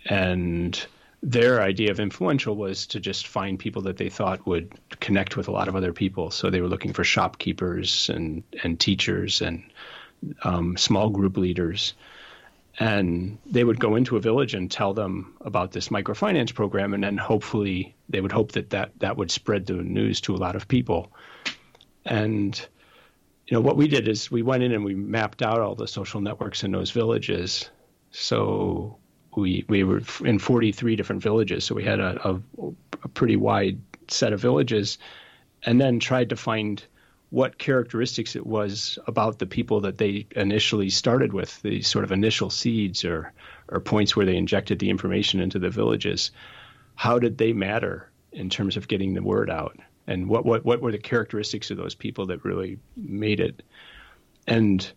[0.09, 0.87] and
[1.23, 5.49] their idea of influential was to just find people that they thought would connect with
[5.49, 6.31] a lot of other people.
[6.31, 9.65] So they were looking for shopkeepers and and teachers and
[10.43, 11.95] um, small group leaders,
[12.79, 17.03] and they would go into a village and tell them about this microfinance program, and
[17.03, 20.57] then hopefully they would hope that that that would spread the news to a lot
[20.57, 21.11] of people.
[22.05, 22.59] And
[23.47, 25.89] you know what we did is we went in and we mapped out all the
[25.89, 27.71] social networks in those villages.
[28.11, 28.99] So
[29.37, 32.41] we we were in 43 different villages, so we had a, a,
[33.05, 34.99] a pretty wide set of villages,
[35.63, 36.83] and then tried to find
[37.31, 42.13] what characteristics it was about the people that they initially started with, the sort of
[42.13, 43.33] initial seeds or
[43.69, 46.31] or points where they injected the information into the villages.
[46.95, 49.79] How did they matter in terms of getting the word out?
[50.07, 53.63] And what what what were the characteristics of those people that really made it?
[54.47, 54.89] And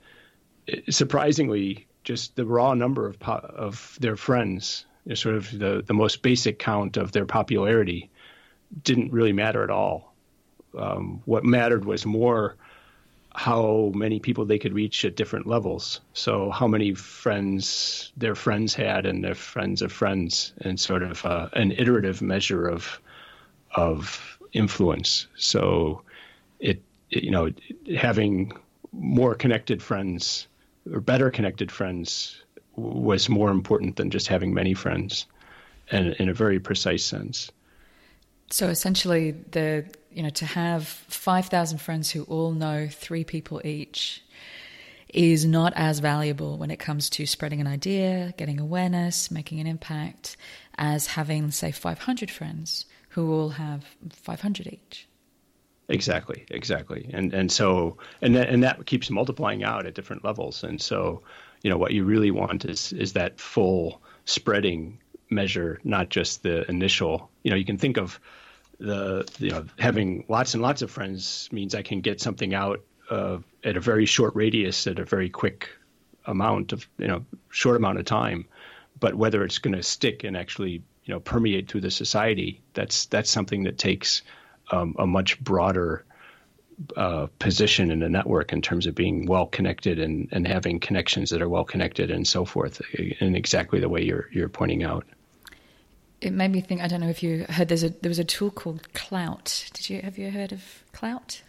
[0.67, 5.95] eh, surprisingly, just the raw number of po- of their friends, sort of the the
[5.95, 8.11] most basic count of their popularity,
[8.83, 10.08] didn't really matter at all.
[10.77, 12.55] Um, what mattered was more
[13.35, 16.01] how many people they could reach at different levels.
[16.13, 21.25] So how many friends their friends had and their friends of friends, and sort of
[21.25, 22.99] uh, an iterative measure of
[23.75, 25.27] of influence.
[25.35, 26.01] So
[26.59, 27.51] it, it you know
[27.97, 28.53] having
[28.91, 30.47] more connected friends
[30.91, 32.41] or better connected friends
[32.75, 35.25] was more important than just having many friends
[35.91, 37.51] and in a very precise sense
[38.49, 44.23] so essentially the you know to have 5000 friends who all know three people each
[45.13, 49.67] is not as valuable when it comes to spreading an idea getting awareness making an
[49.67, 50.37] impact
[50.77, 55.07] as having say 500 friends who all have 500 each.
[55.89, 60.63] Exactly, exactly, and and so and that, and that keeps multiplying out at different levels,
[60.63, 61.23] and so
[61.63, 64.99] you know what you really want is is that full spreading
[65.31, 67.29] measure, not just the initial.
[67.41, 68.19] You know, you can think of
[68.79, 72.81] the you know having lots and lots of friends means I can get something out
[73.09, 75.69] uh, at a very short radius at a very quick
[76.25, 78.45] amount of you know short amount of time,
[78.99, 83.05] but whether it's going to stick and actually you know permeate through the society, that's
[83.07, 84.21] that's something that takes
[84.71, 86.05] um, a much broader
[86.95, 91.29] uh, position in the network in terms of being well connected and, and having connections
[91.29, 92.81] that are well connected and so forth
[93.19, 95.05] in exactly the way you're you're pointing out.
[96.21, 96.81] It made me think.
[96.81, 97.69] I don't know if you heard.
[97.69, 99.71] There's a there was a tool called Klout.
[99.73, 101.41] Did you have you heard of Klout?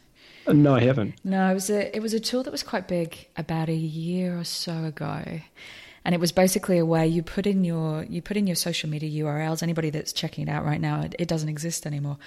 [0.46, 1.14] Uh, no, I haven't.
[1.24, 4.38] No, it was a it was a tool that was quite big about a year
[4.38, 5.40] or so ago,
[6.04, 8.88] and it was basically a way you put in your you put in your social
[8.88, 9.62] media URLs.
[9.62, 12.18] Anybody that's checking it out right now, it, it doesn't exist anymore.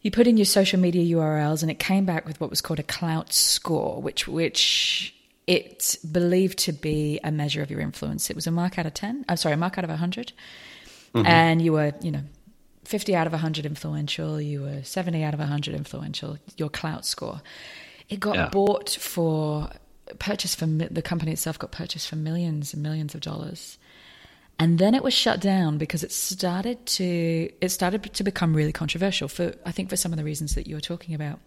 [0.00, 2.80] You put in your social media URLs, and it came back with what was called
[2.80, 5.14] a Klout score, which which
[5.46, 8.30] it's believed to be a measure of your influence.
[8.30, 9.24] It was a mark out of ten.
[9.28, 10.32] I'm sorry, a mark out of 100
[11.14, 11.26] mm-hmm.
[11.26, 12.22] and you were you know
[12.84, 17.40] 50 out of 100 influential, you were 70 out of 100 influential, your Klout score.
[18.08, 18.48] It got yeah.
[18.48, 19.70] bought for
[20.18, 23.78] purchased for the company itself got purchased for millions and millions of dollars.
[24.58, 28.72] And then it was shut down because it started to it started to become really
[28.72, 31.38] controversial for I think for some of the reasons that you were talking about.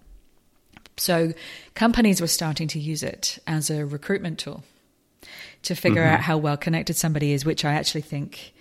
[0.98, 1.34] So
[1.76, 4.64] companies were starting to use it as a recruitment tool
[5.64, 6.16] to figure mm-hmm.
[6.16, 8.54] out how well connected somebody is, which I actually think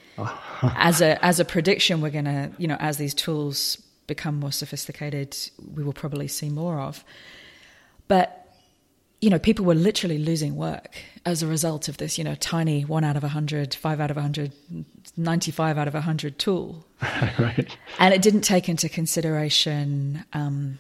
[0.63, 4.53] as a as a prediction we're going to, you know, as these tools become more
[4.53, 5.37] sophisticated,
[5.75, 7.05] we will probably see more of.
[8.09, 8.45] But
[9.21, 12.83] you know, people were literally losing work as a result of this, you know, tiny
[12.85, 14.53] one out of 100, five out of 100,
[15.17, 16.85] 95 out of 100 tool.
[17.39, 17.67] right.
[17.99, 20.79] And it didn't take into consideration um,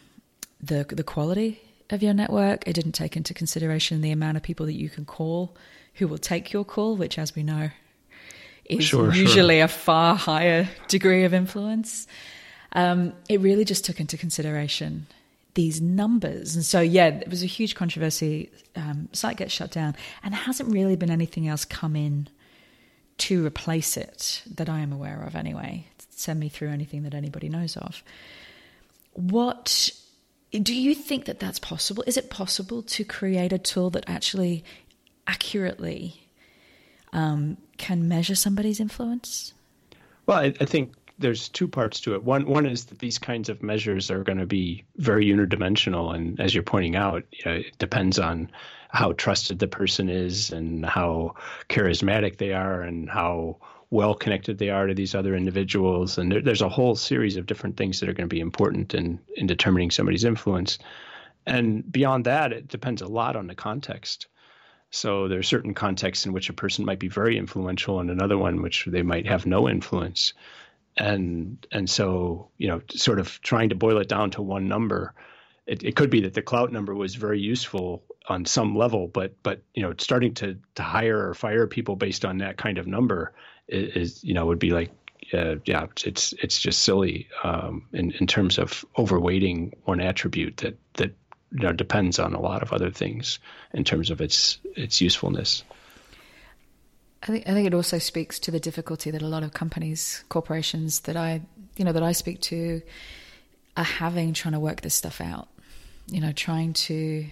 [0.61, 2.69] the, the quality of your network.
[2.69, 5.57] It didn't take into consideration the amount of people that you can call
[5.95, 7.71] who will take your call, which, as we know,
[8.65, 9.65] is sure, usually sure.
[9.65, 12.07] a far higher degree of influence.
[12.73, 15.07] Um, it really just took into consideration
[15.55, 16.57] these numbers.
[16.57, 18.51] And so, yeah, it was a huge controversy.
[18.75, 22.29] Um, site gets shut down, and there hasn't really been anything else come in
[23.19, 25.87] to replace it that I am aware of, anyway.
[26.11, 28.03] Send me through anything that anybody knows of.
[29.13, 29.93] What
[30.51, 32.03] do you think that that's possible?
[32.07, 34.65] Is it possible to create a tool that actually
[35.27, 36.21] accurately
[37.13, 39.55] um, can measure somebody's influence?
[40.27, 42.25] Well, I, I think there's two parts to it.
[42.25, 46.41] One one is that these kinds of measures are going to be very unidimensional, and
[46.41, 48.51] as you're pointing out, you know, it depends on
[48.89, 51.35] how trusted the person is and how
[51.69, 53.57] charismatic they are and how
[53.91, 56.19] well connected they are to these other individuals.
[56.19, 58.95] And there, there's a whole series of different things that are going to be important
[58.95, 60.79] in in determining somebody's influence.
[61.47, 64.27] And beyond that, it depends a lot on the context.
[64.95, 68.39] So there are certain contexts in which a person might be very influential, and another
[68.39, 70.35] one which they might have no influence.
[70.97, 75.15] And and so you know sort of trying to boil it down to one number
[75.67, 79.35] it, it could be that the Klout number was very useful on some level but
[79.43, 82.87] but you know starting to to hire or fire people based on that kind of
[82.87, 83.33] number
[83.69, 84.91] is, is you know would be like
[85.33, 90.79] uh, yeah it's it's just silly um, in in terms of overweighting one attribute that
[90.95, 91.15] that
[91.55, 93.39] you know depends on a lot of other things
[93.73, 95.65] in terms of its its usefulness
[97.25, 100.23] I think I think it also speaks to the difficulty that a lot of companies,
[100.29, 101.41] corporations that I
[101.77, 102.83] you know that I speak to
[103.79, 105.49] are having trying to work this stuff out.
[106.07, 107.25] You know, trying to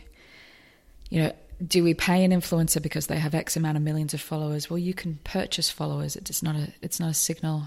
[1.10, 1.32] you know,
[1.64, 4.70] do we pay an influencer because they have X amount of millions of followers?
[4.70, 6.16] Well, you can purchase followers.
[6.16, 7.64] It's not a it's not a signal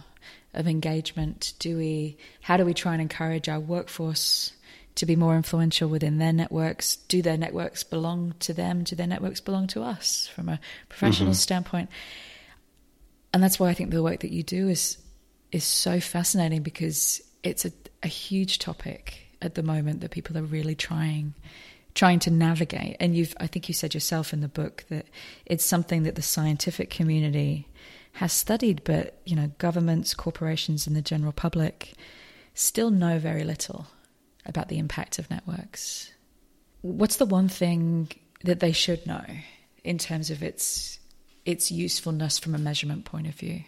[0.55, 1.53] of engagement.
[1.59, 4.51] Do we how do we try and encourage our workforce
[4.95, 6.95] to be more influential within their networks?
[6.95, 8.83] Do their networks belong to them?
[8.83, 11.35] Do their networks belong to us from a professional mm-hmm.
[11.35, 11.89] standpoint?
[13.33, 14.97] And that's why I think the work that you do is
[15.51, 17.71] is so fascinating because it's a,
[18.03, 21.33] a huge topic at the moment that people are really trying
[21.93, 22.97] trying to navigate.
[22.99, 25.05] And you've I think you said yourself in the book that
[25.45, 27.67] it's something that the scientific community
[28.13, 31.93] has studied, but you know, governments, corporations, and the general public
[32.53, 33.87] still know very little
[34.45, 36.11] about the impact of networks.
[36.81, 38.09] What's the one thing
[38.43, 39.25] that they should know
[39.83, 40.99] in terms of its
[41.45, 43.63] its usefulness from a measurement point of view?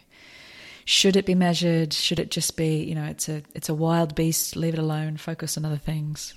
[0.84, 1.92] Should it be measured?
[1.92, 5.16] Should it just be, you know, it's a it's a wild beast, leave it alone,
[5.16, 6.34] focus on other things?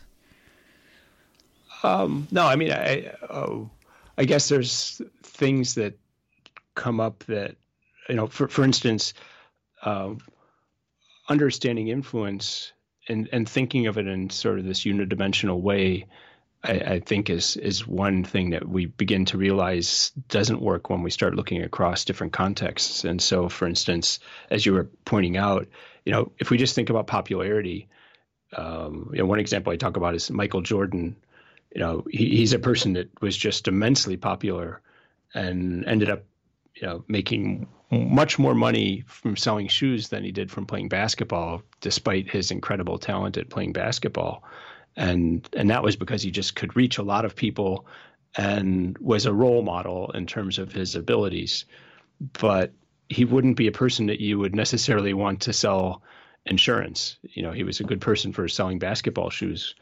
[1.83, 3.69] Um, no, I mean, I oh,
[4.17, 5.97] I guess there's things that
[6.75, 7.55] come up that
[8.09, 9.13] you know, for for instance,
[9.83, 10.13] uh,
[11.29, 12.73] understanding influence
[13.11, 16.07] and and thinking of it in sort of this unidimensional way,
[16.63, 21.03] I, I, think is is one thing that we begin to realize doesn't work when
[21.03, 23.03] we start looking across different contexts.
[23.03, 25.67] And so, for instance, as you were pointing out,
[26.05, 27.89] you know, if we just think about popularity,
[28.55, 31.15] um, you know, one example I talk about is Michael Jordan.
[31.75, 34.81] You know, he, he's a person that was just immensely popular
[35.33, 36.23] and ended up,
[36.75, 41.61] you know, making much more money from selling shoes than he did from playing basketball,
[41.81, 44.43] despite his incredible talent at playing basketball.
[44.95, 47.85] and and that was because he just could reach a lot of people
[48.35, 51.65] and was a role model in terms of his abilities.
[52.33, 52.73] But
[53.09, 56.01] he wouldn't be a person that you would necessarily want to sell
[56.45, 57.17] insurance.
[57.23, 59.75] You know he was a good person for selling basketball shoes.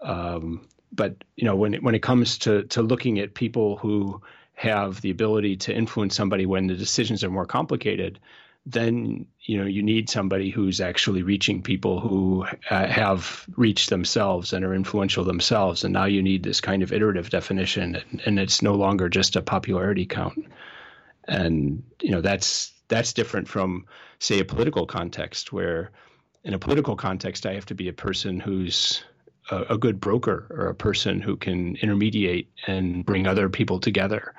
[0.00, 4.22] Um, but you know when it, when it comes to to looking at people who
[4.54, 8.18] have the ability to influence somebody when the decisions are more complicated
[8.66, 14.52] then you know you need somebody who's actually reaching people who uh, have reached themselves
[14.52, 15.84] and are influential themselves.
[15.84, 19.42] And now you need this kind of iterative definition and, it's no longer just a
[19.42, 20.46] popularity count.
[21.28, 23.86] And you know that's that's different from
[24.18, 25.90] say a political context where
[26.42, 29.02] in a political context i have to be a person who's
[29.50, 34.34] a, a good broker or a person who can intermediate and bring other people together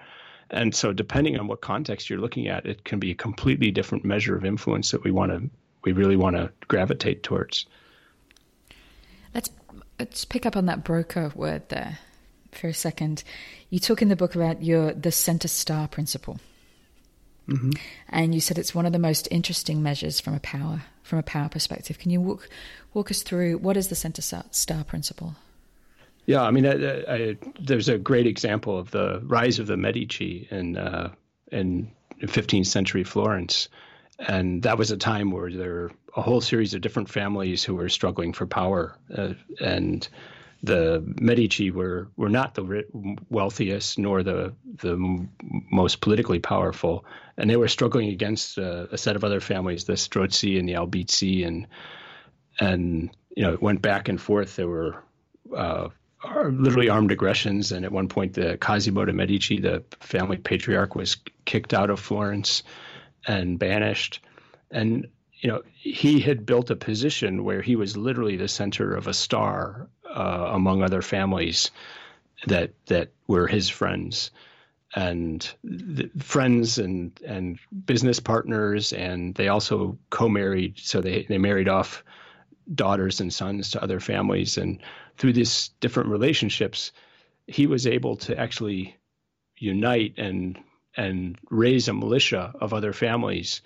[0.52, 4.06] and so, depending on what context you're looking at, it can be a completely different
[4.06, 5.50] measure of influence that we want to,
[5.84, 7.66] we really want to gravitate towards.
[9.34, 9.50] Let's
[10.00, 12.00] let's pick up on that broker word there
[12.52, 13.24] for a second.
[13.70, 16.40] You talk in the book about your the center star principle,
[17.48, 17.72] mm-hmm.
[18.10, 21.24] and you said it's one of the most interesting measures from a power from a
[21.24, 21.98] power perspective.
[21.98, 22.50] Can you walk
[22.94, 25.36] walk us through what is the center star principle?
[26.26, 30.48] Yeah, I mean, I, I, there's a great example of the rise of the Medici
[30.50, 31.14] in uh,
[31.52, 33.70] in 15th century Florence,
[34.20, 37.76] and that was a time where there were a whole series of different families who
[37.76, 40.08] were struggling for power, uh, and
[40.64, 42.84] the Medici were were not the
[43.30, 44.98] wealthiest nor the the
[45.72, 47.06] most politically powerful,
[47.38, 50.74] and they were struggling against uh, a set of other families, the Strozzi and the
[50.74, 51.68] Albizzi, and
[52.60, 54.56] and you know it went back and forth.
[54.56, 55.04] There were
[55.56, 55.90] uh,
[56.24, 57.72] are literally armed aggressions.
[57.72, 62.00] And at one point, the Cosimo de' Medici, the family patriarch, was kicked out of
[62.00, 62.64] Florence
[63.28, 64.24] and banished.
[64.72, 65.08] And
[65.40, 69.14] you know, he had built a position where he was literally the center of a
[69.14, 71.72] star uh, among other families
[72.48, 74.32] that that were his friends
[74.96, 75.54] and
[76.20, 82.04] friends and and business partners and they also co-married so they they married off
[82.74, 84.80] daughters and sons to other families and
[85.18, 86.92] through these different relationships,
[87.48, 88.98] he was able to actually
[89.58, 90.60] unite and
[90.98, 93.62] and raise a militia of other families.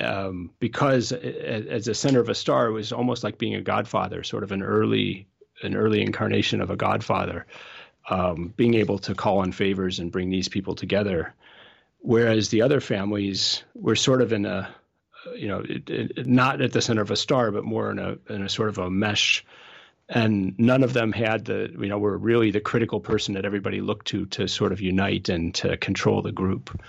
[0.00, 4.22] Um, because as a center of a star, it was almost like being a godfather,
[4.22, 5.26] sort of an early
[5.62, 7.46] an early incarnation of a godfather,
[8.10, 11.34] um, being able to call on favors and bring these people together.
[12.00, 14.68] Whereas the other families were sort of in a,
[15.34, 18.16] you know, it, it, not at the center of a star, but more in a
[18.28, 19.44] in a sort of a mesh.
[20.08, 23.80] And none of them had the you know were really the critical person that everybody
[23.80, 26.80] looked to to sort of unite and to control the group.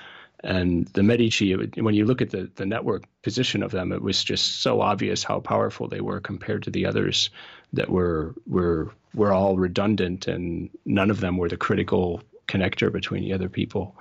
[0.44, 4.24] And the medici when you look at the, the network position of them it was
[4.24, 7.32] just so obvious how powerful they were compared to the others
[7.74, 13.24] that were were were all redundant and none of them were the critical connector between
[13.24, 13.96] the other people.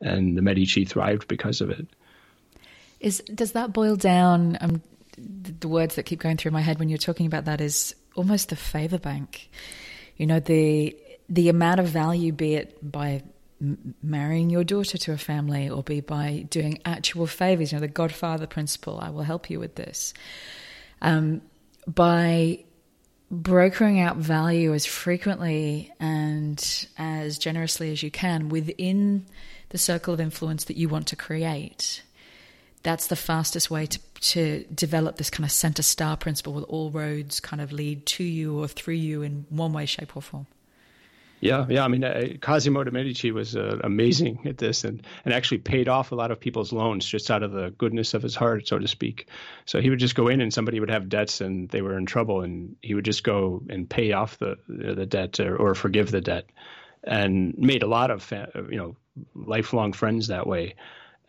[0.00, 1.86] And the medici thrived because of it
[3.00, 4.82] is does that boil down um,
[5.18, 8.52] the words that keep going through my head when you're talking about that is almost
[8.52, 9.50] a favor bank.
[10.16, 10.96] You know, the
[11.28, 13.22] the amount of value, be it by
[14.02, 17.88] marrying your daughter to a family or be by doing actual favors, you know, the
[17.88, 20.14] Godfather principle, I will help you with this.
[21.02, 21.42] Um,
[21.86, 22.64] by
[23.30, 29.26] brokering out value as frequently and as generously as you can within
[29.68, 32.02] the circle of influence that you want to create
[32.82, 36.90] that's the fastest way to, to develop this kind of center star principle where all
[36.90, 40.46] roads kind of lead to you or through you in one way, shape, or form.
[41.40, 41.84] Yeah, yeah.
[41.84, 45.88] I mean, uh, Cosimo de' Medici was uh, amazing at this, and and actually paid
[45.88, 48.78] off a lot of people's loans just out of the goodness of his heart, so
[48.78, 49.26] to speak.
[49.64, 52.04] So he would just go in, and somebody would have debts, and they were in
[52.04, 56.10] trouble, and he would just go and pay off the the debt or, or forgive
[56.10, 56.44] the debt,
[57.04, 58.30] and made a lot of
[58.70, 58.96] you know
[59.34, 60.74] lifelong friends that way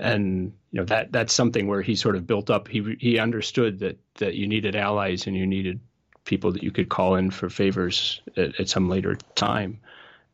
[0.01, 2.67] and you know that that's something where he sort of built up.
[2.67, 5.79] He he understood that that you needed allies and you needed
[6.25, 9.79] people that you could call in for favors at, at some later time,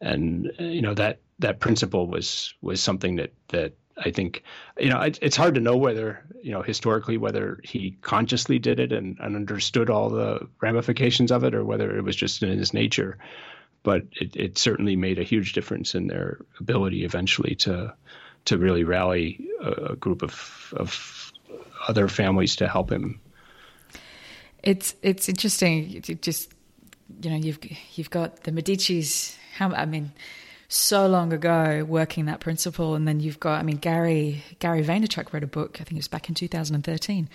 [0.02, 4.44] and you know that that principle was was something that that I think
[4.80, 8.80] you know it, it's hard to know whether you know historically whether he consciously did
[8.80, 12.58] it and, and understood all the ramifications of it or whether it was just in
[12.58, 13.18] his nature,
[13.84, 17.94] but it, it certainly made a huge difference in their ability eventually to
[18.48, 21.32] to really rally a, a group of of
[21.88, 23.20] other families to help him.
[24.64, 25.90] It's it's interesting.
[25.90, 26.52] You just
[27.22, 27.60] you know you've
[27.96, 29.38] you've got the Medici's.
[29.56, 30.12] How I mean,
[30.68, 35.32] so long ago working that principle, and then you've got I mean Gary Gary Vaynerchuk
[35.34, 35.78] wrote a book.
[35.80, 37.30] I think it was back in 2013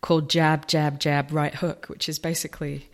[0.00, 2.88] called Jab Jab Jab Right Hook, which is basically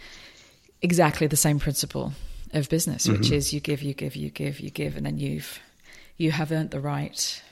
[0.83, 2.13] exactly the same principle
[2.53, 3.19] of business, mm-hmm.
[3.19, 5.61] which is you give, you give, you give, you give, and then you've
[6.17, 7.43] you have earned the right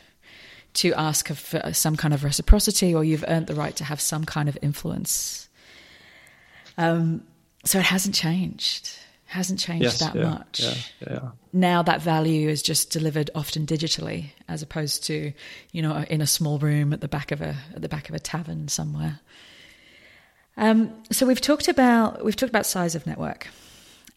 [0.74, 4.24] to ask for some kind of reciprocity, or you've earned the right to have some
[4.24, 5.48] kind of influence.
[6.76, 7.22] Um,
[7.64, 8.90] so it hasn't changed.
[9.26, 10.60] Hasn't changed yes, that yeah, much.
[10.60, 10.74] Yeah,
[11.06, 11.28] yeah.
[11.52, 15.34] Now that value is just delivered often digitally, as opposed to,
[15.70, 18.14] you know, in a small room at the back of a at the back of
[18.14, 19.20] a tavern somewhere.
[20.56, 23.48] Um, so we've talked about we've talked about size of network,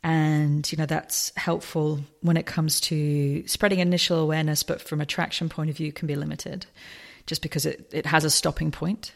[0.04, 5.06] and you know that's helpful when it comes to spreading initial awareness, but from a
[5.06, 6.66] traction point of view, can be limited,
[7.28, 9.14] just because it, it has a stopping point.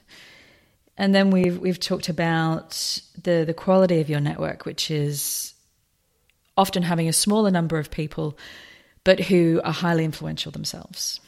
[0.97, 5.53] And then we've we've talked about the the quality of your network, which is
[6.57, 8.37] often having a smaller number of people,
[9.03, 11.19] but who are highly influential themselves.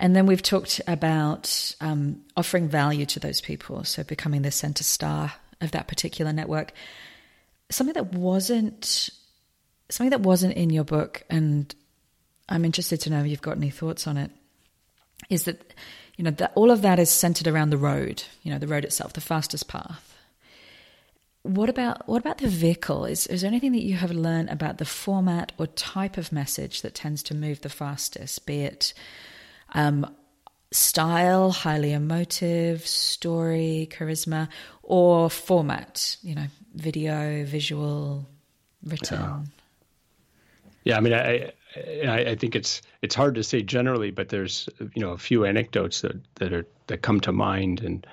[0.00, 4.84] And then we've talked about um, offering value to those people, so becoming the center
[4.84, 6.72] star of that particular network.
[7.70, 9.10] Something that wasn't
[9.90, 11.74] something that wasn't in your book, and
[12.48, 14.30] I'm interested to know if you've got any thoughts on it.
[15.28, 15.74] Is that
[16.16, 18.84] you know that all of that is centered around the road, you know, the road
[18.84, 20.16] itself, the fastest path.
[21.42, 23.04] What about what about the vehicle?
[23.04, 26.82] Is is there anything that you have learned about the format or type of message
[26.82, 28.46] that tends to move the fastest?
[28.46, 28.94] Be it
[29.74, 30.06] um,
[30.70, 34.48] style, highly emotive, story, charisma,
[34.82, 38.26] or format, you know, video, visual,
[38.84, 39.18] written.
[39.18, 39.42] Yeah,
[40.84, 41.52] yeah I mean, I,
[42.06, 45.44] I, I think it's it's hard to say generally, but there's you know a few
[45.44, 48.06] anecdotes that that are that come to mind, and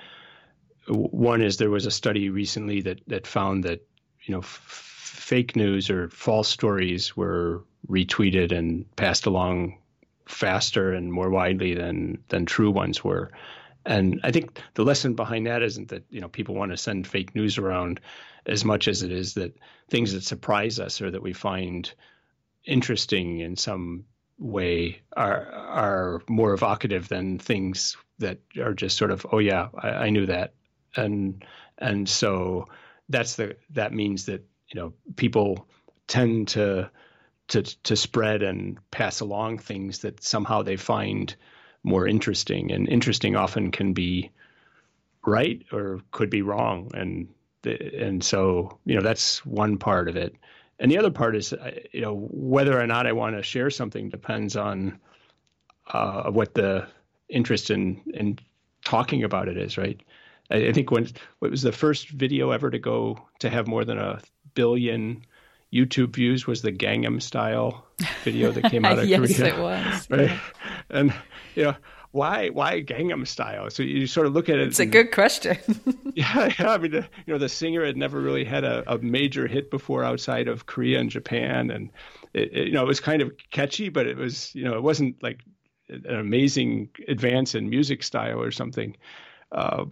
[0.88, 3.86] one is there was a study recently that that found that
[4.24, 9.78] you know f- fake news or false stories were retweeted and passed along
[10.26, 13.30] faster and more widely than than true ones were.
[13.86, 17.06] And I think the lesson behind that isn't that you know people want to send
[17.06, 18.00] fake news around
[18.44, 19.56] as much as it is that
[19.88, 21.92] things that surprise us or that we find
[22.64, 24.04] interesting in some
[24.38, 29.88] way are are more evocative than things that are just sort of oh yeah I,
[29.88, 30.54] I knew that.
[30.96, 31.44] And
[31.78, 32.66] and so
[33.08, 35.68] that's the that means that you know people
[36.08, 36.90] tend to
[37.48, 41.36] to to spread and pass along things that somehow they find
[41.86, 44.30] more interesting and interesting often can be
[45.24, 47.28] right or could be wrong and
[47.64, 50.34] and so you know that's one part of it
[50.80, 53.70] and the other part is uh, you know whether or not I want to share
[53.70, 54.98] something depends on
[55.92, 56.88] uh, what the
[57.28, 58.38] interest in in
[58.84, 60.00] talking about it is right
[60.50, 61.08] I, I think when
[61.38, 64.20] what was the first video ever to go to have more than a
[64.54, 65.24] billion
[65.72, 67.84] YouTube views was the Gangnam Style
[68.24, 69.28] video that came out of yes, Korea.
[69.28, 70.10] Yes, it was.
[70.10, 70.30] Right?
[70.30, 70.38] Yeah.
[70.90, 71.14] And
[71.60, 71.74] you know,
[72.12, 73.70] why why Gangnam Style?
[73.70, 74.68] So you sort of look at it.
[74.68, 75.58] It's and, a good question.
[76.14, 76.70] yeah, yeah.
[76.70, 79.70] I mean, the, you know, the singer had never really had a, a major hit
[79.70, 81.90] before outside of Korea and Japan, and
[82.34, 84.82] it, it, you know, it was kind of catchy, but it was you know, it
[84.82, 85.40] wasn't like
[85.88, 88.96] an amazing advance in music style or something.
[89.52, 89.84] Uh,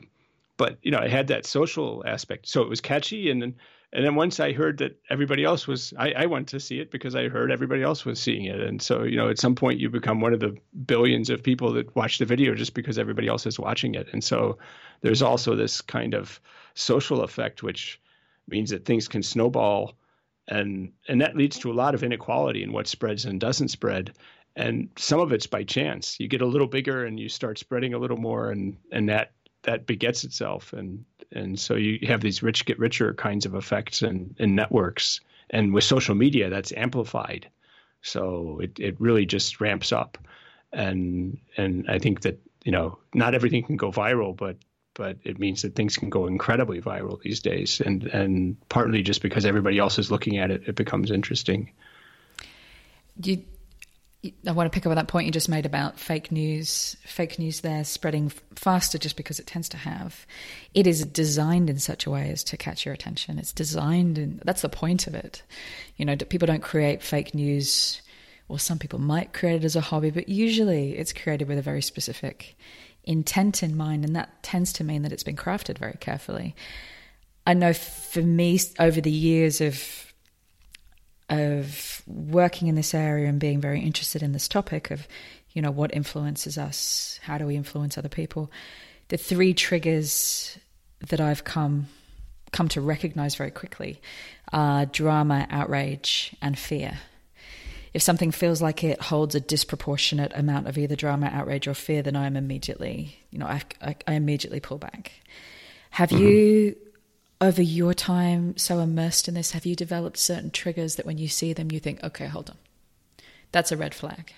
[0.57, 3.55] but you know, it had that social aspect, so it was catchy, and then
[3.95, 6.90] and then once I heard that everybody else was, I, I, went to see it
[6.90, 8.61] because I heard everybody else was seeing it.
[8.61, 11.72] And so, you know, at some point you become one of the billions of people
[11.74, 14.09] that watch the video just because everybody else is watching it.
[14.12, 14.59] And so
[15.03, 16.40] there's also this kind of
[16.74, 18.01] social effect, which
[18.49, 19.95] means that things can snowball.
[20.49, 24.12] And, and that leads to a lot of inequality in what spreads and doesn't spread.
[24.57, 26.18] And some of it's by chance.
[26.18, 29.30] You get a little bigger and you start spreading a little more, and, and that
[29.64, 34.03] that begets itself and and so you have these rich get richer kinds of effects
[34.03, 35.20] and, networks.
[35.51, 37.49] And with social media that's amplified.
[38.03, 40.18] So it, it really just ramps up.
[40.72, 44.57] And and i think that you know not everything can go viral but
[44.95, 47.81] but it means that things can go incredibly viral these days.
[47.81, 51.72] And and partly just because everybody else is looking at it it becomes interesting.
[53.22, 53.45] You
[54.47, 56.97] I want to pick up on that point you just made about fake news.
[57.05, 60.27] Fake news there spreading faster just because it tends to have.
[60.72, 63.39] It is designed in such a way as to catch your attention.
[63.39, 65.43] It's designed, and that's the point of it.
[65.97, 68.01] You know, people don't create fake news,
[68.49, 71.62] or some people might create it as a hobby, but usually it's created with a
[71.62, 72.57] very specific
[73.05, 76.55] intent in mind, and that tends to mean that it's been crafted very carefully.
[77.47, 80.03] I know for me, over the years of
[81.29, 85.07] of working in this area and being very interested in this topic of,
[85.53, 88.51] you know, what influences us, how do we influence other people,
[89.09, 90.59] the three triggers
[91.09, 91.89] that I've come
[92.53, 94.01] come to recognize very quickly
[94.53, 96.99] are drama, outrage, and fear.
[97.93, 102.03] If something feels like it holds a disproportionate amount of either drama, outrage, or fear,
[102.03, 105.12] then I'm immediately, you know, I, I, I immediately pull back.
[105.91, 106.22] Have mm-hmm.
[106.22, 106.77] you
[107.41, 111.28] over your time so immersed in this, have you developed certain triggers that when you
[111.28, 112.57] see them, you think, okay, hold on,
[113.53, 114.32] that's a red flag?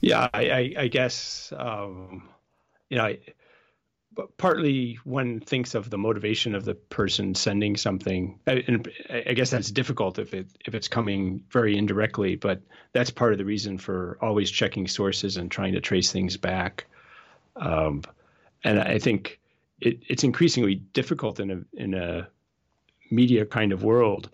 [0.00, 2.28] Yeah, I, I, I guess, um,
[2.90, 3.18] you know, I,
[4.36, 9.70] partly one thinks of the motivation of the person sending something, and I guess that's
[9.70, 12.36] difficult if it if it's coming very indirectly.
[12.36, 12.60] But
[12.92, 16.86] that's part of the reason for always checking sources and trying to trace things back.
[17.56, 18.02] Um,
[18.64, 19.40] and I think
[19.82, 22.28] it, it's increasingly difficult in a in a
[23.10, 24.30] media kind of world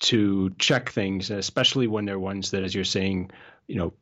[0.00, 3.30] to check things, especially when they're ones that, as you're saying,
[3.66, 3.92] you know,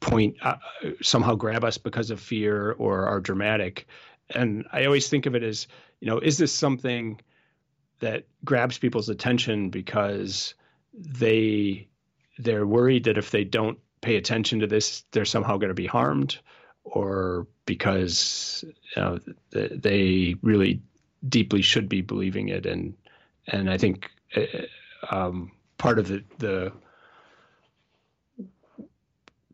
[0.00, 0.56] point uh,
[1.00, 3.86] somehow grab us because of fear or are dramatic.
[4.34, 5.68] And I always think of it as,
[6.00, 7.20] you know, is this something
[8.00, 10.54] that grabs people's attention because
[10.94, 11.88] they
[12.38, 15.86] they're worried that if they don't pay attention to this, they're somehow going to be
[15.86, 16.38] harmed,
[16.84, 18.64] or because
[18.96, 19.18] you know,
[19.50, 20.80] they really
[21.28, 22.66] deeply should be believing it.
[22.66, 22.94] And
[23.46, 26.72] and I think uh, um, part of the the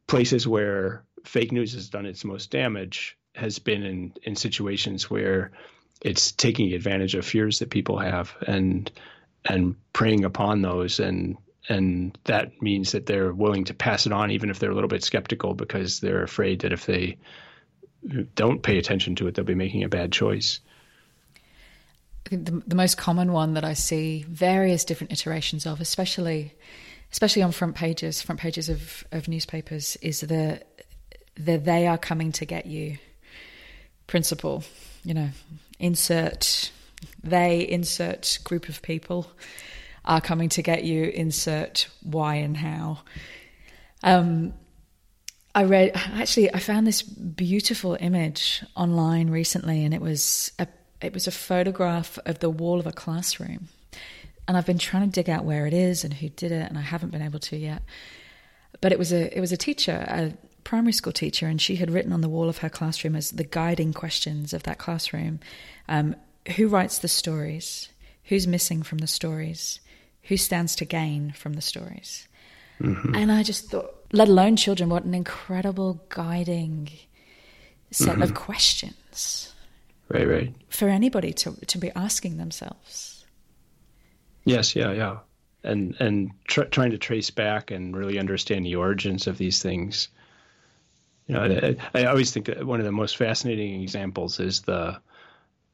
[0.06, 5.52] places where fake news has done its most damage has been in in situations where
[6.02, 8.90] it's taking advantage of fears that people have and
[9.44, 11.36] and preying upon those and
[11.68, 14.88] and that means that they're willing to pass it on even if they're a little
[14.88, 17.16] bit skeptical because they're afraid that if they
[18.34, 20.60] don't pay attention to it they'll be making a bad choice.
[22.26, 26.54] I think the, the most common one that I see various different iterations of especially
[27.12, 30.62] especially on front pages front pages of, of newspapers is the
[31.36, 32.98] the they are coming to get you
[34.06, 34.64] principle.
[35.04, 35.28] You know
[35.78, 36.70] insert
[37.22, 39.30] they insert group of people
[40.08, 43.00] are coming to get you, insert why and how.
[44.02, 44.54] Um,
[45.54, 50.66] I read, actually, I found this beautiful image online recently, and it was a,
[51.02, 53.68] it was a photograph of the wall of a classroom.
[54.46, 56.78] And I've been trying to dig out where it is and who did it, and
[56.78, 57.82] I haven't been able to yet.
[58.80, 60.32] But it was a it was a teacher, a
[60.64, 63.44] primary school teacher, and she had written on the wall of her classroom as the
[63.44, 65.40] guiding questions of that classroom:
[65.88, 66.16] um,
[66.56, 67.88] Who writes the stories?
[68.24, 69.80] Who's missing from the stories?
[70.22, 72.28] Who stands to gain from the stories.
[72.80, 73.14] Mm-hmm.
[73.14, 76.90] And I just thought, let alone children, what an incredible guiding
[77.90, 78.22] set mm-hmm.
[78.22, 79.52] of questions.
[80.08, 80.54] Right, right.
[80.70, 83.26] For anybody to to be asking themselves.
[84.44, 85.18] Yes, yeah, yeah,
[85.62, 90.08] and and tr- trying to trace back and really understand the origins of these things.
[91.26, 94.98] You know, I, I always think that one of the most fascinating examples is the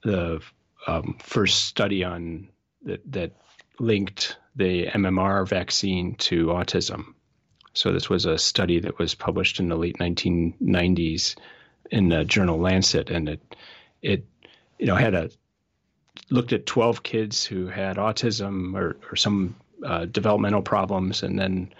[0.02, 0.40] the
[0.88, 2.48] um, first study on
[2.82, 3.32] that that
[3.78, 7.14] linked the MMR vaccine to autism.
[7.72, 11.34] So this was a study that was published in the late 1990s
[11.90, 13.56] in the journal Lancet, and it
[14.00, 14.24] it
[14.78, 15.30] you know had a
[16.30, 21.72] looked at 12 kids who had autism or, or some uh, developmental problems, and then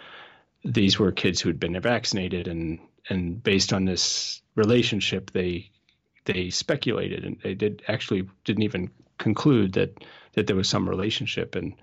[0.64, 5.70] these were kids who had been vaccinated, and and based on this relationship, they
[6.24, 8.90] they speculated, and they did actually didn't even
[9.24, 10.04] conclude that
[10.34, 11.74] that there was some relationship, and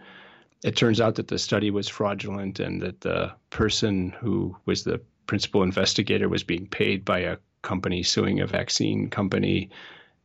[0.63, 5.01] it turns out that the study was fraudulent and that the person who was the
[5.25, 9.69] principal investigator was being paid by a company suing a vaccine company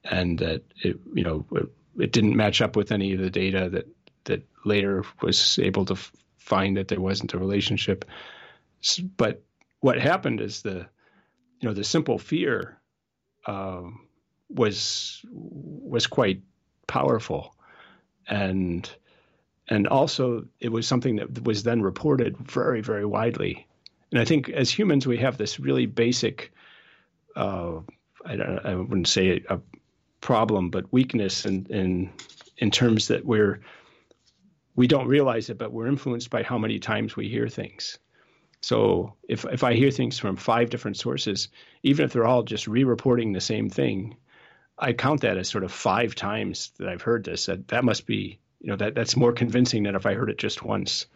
[0.05, 3.71] and that it you know it, it didn't match up with any of the data
[3.71, 3.87] that
[4.25, 8.05] that later was able to f- find that there wasn't a relationship.
[9.17, 9.43] But
[9.81, 10.87] what happened is the
[11.61, 12.79] you know the simple fear
[13.47, 14.07] um,
[14.49, 16.43] was was quite
[16.87, 17.55] powerful.
[18.29, 18.89] And
[19.69, 23.67] and also it was something that was then reported very very widely.
[24.13, 26.53] And i think as humans we have this really basic
[27.35, 27.81] uh,
[28.25, 29.61] I, I, wouldn't say a,
[30.23, 32.11] problem but weakness in, in
[32.59, 33.61] in terms that we're
[34.75, 37.99] we don't realize it but we're influenced by how many times we hear things.
[38.63, 41.49] So if if i hear things from five different sources
[41.83, 44.17] even if they're all just re-reporting the same thing
[44.79, 48.07] i count that as sort of five times that i've heard this that that must
[48.07, 51.07] be you know that that's more convincing than if I heard it just once.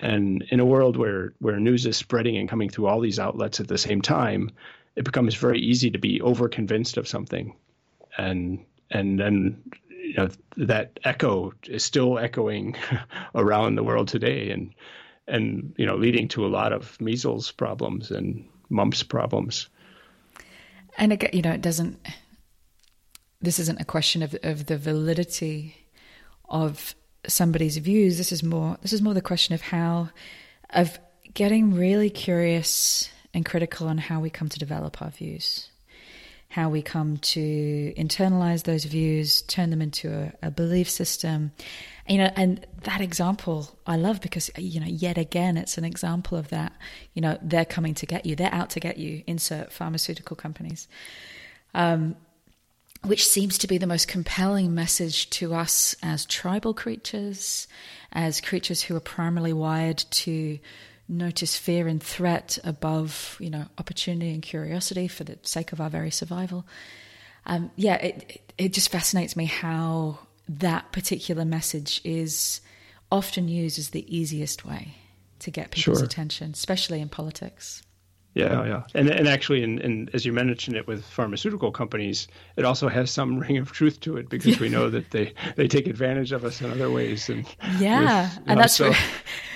[0.00, 3.60] And in a world where where news is spreading and coming through all these outlets
[3.60, 4.50] at the same time,
[4.96, 7.54] it becomes very easy to be over convinced of something,
[8.18, 12.74] and and then you know that echo is still echoing
[13.36, 14.74] around the world today, and
[15.28, 19.68] and you know leading to a lot of measles problems and mumps problems.
[20.98, 22.04] And again, you know, it doesn't.
[23.44, 25.58] This isn't a question of of the validity
[26.48, 26.94] of
[27.26, 28.16] somebody's views.
[28.18, 30.08] This is more this is more the question of how
[30.70, 30.98] of
[31.32, 35.70] getting really curious and critical on how we come to develop our views.
[36.54, 41.50] how we come to internalize those views, turn them into a, a belief system.
[42.08, 46.38] You know, and that example I love because, you know, yet again, it's an example
[46.38, 46.72] of that.
[47.12, 50.86] You know, they're coming to get you, they're out to get you, insert pharmaceutical companies.
[51.74, 52.14] Um,
[53.04, 57.68] which seems to be the most compelling message to us as tribal creatures,
[58.12, 60.58] as creatures who are primarily wired to
[61.08, 65.90] notice fear and threat above, you know, opportunity and curiosity for the sake of our
[65.90, 66.64] very survival.
[67.46, 72.62] Um, yeah, it, it, just fascinates me how that particular message is
[73.12, 74.94] often used as the easiest way
[75.40, 76.06] to get people's sure.
[76.06, 77.82] attention, especially in politics.
[78.34, 82.26] Yeah, oh, yeah, and and actually, and, and as you mentioned it with pharmaceutical companies,
[82.56, 85.68] it also has some ring of truth to it because we know that they they
[85.68, 87.28] take advantage of us in other ways.
[87.28, 87.46] And
[87.78, 88.98] yeah, with, and know, that's so, where,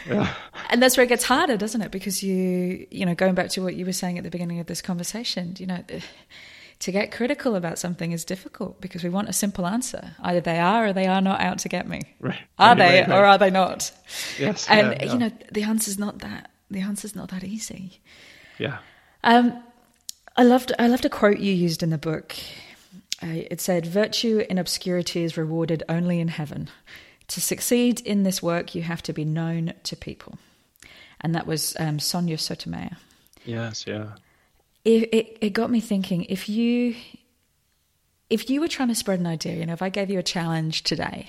[0.07, 0.35] yeah.
[0.71, 1.91] and that's where it gets harder, doesn't it?
[1.91, 4.67] Because you you know going back to what you were saying at the beginning of
[4.67, 5.83] this conversation, you know.
[6.83, 10.13] To get critical about something is difficult because we want a simple answer.
[10.23, 12.03] Either they are or they are not out to get me.
[12.21, 12.39] Right.
[12.57, 13.91] Are right, they right, or are they not?
[14.39, 14.69] Yes.
[14.71, 16.53] And yeah, you know the answer's not that.
[16.71, 18.01] The answer's not that easy.
[18.59, 18.79] Yeah.
[19.25, 19.63] Um,
[20.37, 22.35] I loved I loved a quote you used in the book.
[23.23, 26.69] Uh, it said, "Virtue in obscurity is rewarded only in heaven.
[27.29, 30.39] To succeed in this work, you have to be known to people."
[31.21, 32.97] And that was um, Sonia Sotomayor.
[33.45, 34.11] Yes, yeah.
[34.85, 36.25] It, it it got me thinking.
[36.25, 36.95] If you
[38.31, 40.23] if you were trying to spread an idea, you know, if I gave you a
[40.23, 41.29] challenge today,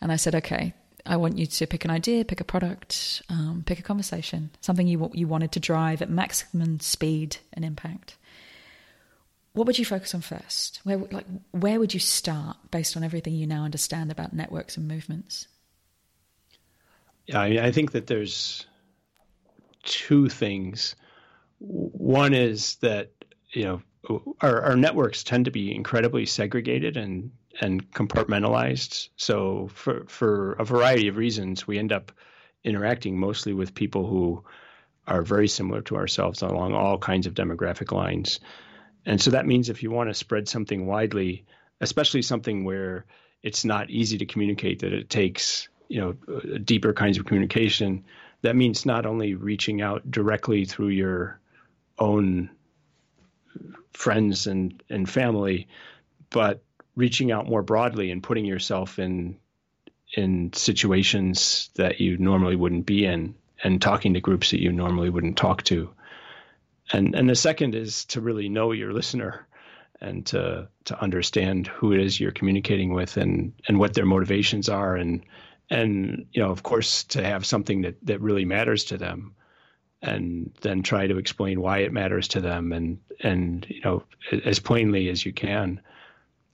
[0.00, 0.74] and I said, "Okay,
[1.06, 4.86] I want you to pick an idea, pick a product, um, pick a conversation, something
[4.86, 8.16] you you wanted to drive at maximum speed and impact.
[9.52, 10.80] What would you focus on first?
[10.84, 14.86] Where like where would you start based on everything you now understand about networks and
[14.86, 15.48] movements?
[17.26, 18.66] Yeah, I, I think that there's
[19.84, 20.94] two things.
[21.58, 23.10] One is that
[23.50, 23.82] you know
[24.40, 27.30] our, our networks tend to be incredibly segregated and
[27.60, 29.10] and compartmentalized.
[29.16, 32.10] So for for a variety of reasons, we end up
[32.64, 34.42] interacting mostly with people who
[35.06, 38.40] are very similar to ourselves along all kinds of demographic lines.
[39.06, 41.44] And so that means if you want to spread something widely,
[41.80, 43.06] especially something where
[43.42, 48.04] it's not easy to communicate, that it takes you know deeper kinds of communication.
[48.42, 51.40] That means not only reaching out directly through your
[51.98, 52.50] own
[53.92, 55.68] friends and and family,
[56.30, 56.62] but
[56.96, 59.38] reaching out more broadly and putting yourself in
[60.14, 65.10] in situations that you normally wouldn't be in and talking to groups that you normally
[65.10, 65.90] wouldn't talk to.
[66.92, 69.46] And and the second is to really know your listener
[70.00, 74.68] and to to understand who it is you're communicating with and and what their motivations
[74.68, 75.22] are and
[75.68, 79.34] and you know of course to have something that that really matters to them
[80.02, 84.02] and then try to explain why it matters to them and and you know
[84.44, 85.80] as plainly as you can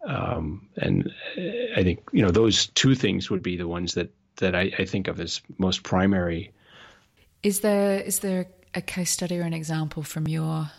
[0.06, 4.54] um, and I think you know those two things would be the ones that that
[4.54, 6.52] I, I, think of as most primary.
[7.42, 10.70] Is there is there a case study or an example from your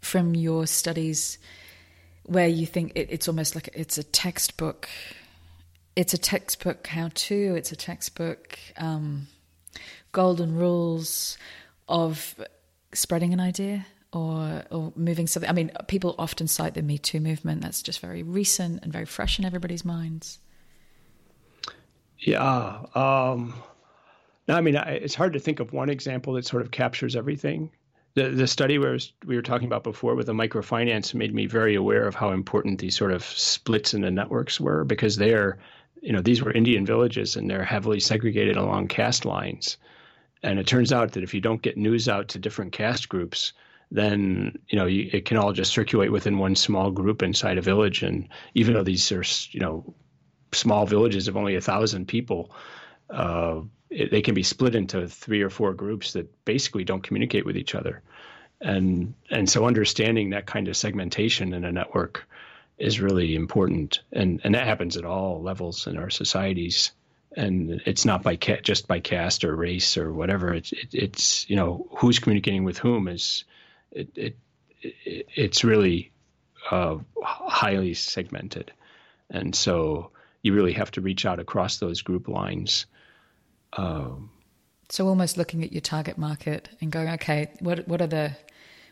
[0.00, 1.38] from your studies
[2.24, 4.88] where you think it, it's almost like it's a textbook?
[5.96, 7.54] It's a textbook how to.
[7.56, 9.26] It's a textbook um,
[10.12, 11.36] golden rules
[11.88, 12.34] of
[12.94, 15.48] spreading an idea or or moving something.
[15.48, 17.62] I mean, people often cite the Me Too movement.
[17.62, 20.38] That's just very recent and very fresh in everybody's minds.
[22.18, 22.84] Yeah.
[22.94, 23.54] Um,
[24.48, 27.70] I mean, I, it's hard to think of one example that sort of captures everything.
[28.14, 31.74] The the study where we were talking about before with the microfinance made me very
[31.74, 35.58] aware of how important these sort of splits in the networks were because they're,
[36.02, 39.78] you know, these were Indian villages and they're heavily segregated along caste lines.
[40.42, 43.52] And it turns out that if you don't get news out to different caste groups,
[43.92, 47.62] then you know you, it can all just circulate within one small group inside a
[47.62, 48.02] village.
[48.02, 49.94] And even though these are you know
[50.52, 52.54] small villages of only a thousand people,
[53.10, 57.44] uh, it, they can be split into three or four groups that basically don't communicate
[57.44, 58.02] with each other.
[58.60, 62.26] And and so understanding that kind of segmentation in a network
[62.78, 66.92] is really important, and and that happens at all levels in our societies
[67.34, 70.52] and it's not by ca- just by caste or race or whatever.
[70.52, 73.44] It's it, it's you know who's communicating with whom is
[73.92, 74.36] it, it,
[74.80, 76.12] it it's really
[76.70, 78.72] uh, highly segmented,
[79.30, 80.10] and so
[80.42, 82.86] you really have to reach out across those group lines.
[83.74, 84.30] Um,
[84.88, 88.36] so almost looking at your target market and going, okay, what what are the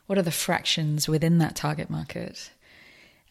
[0.06, 2.50] what are the fractions within that target market,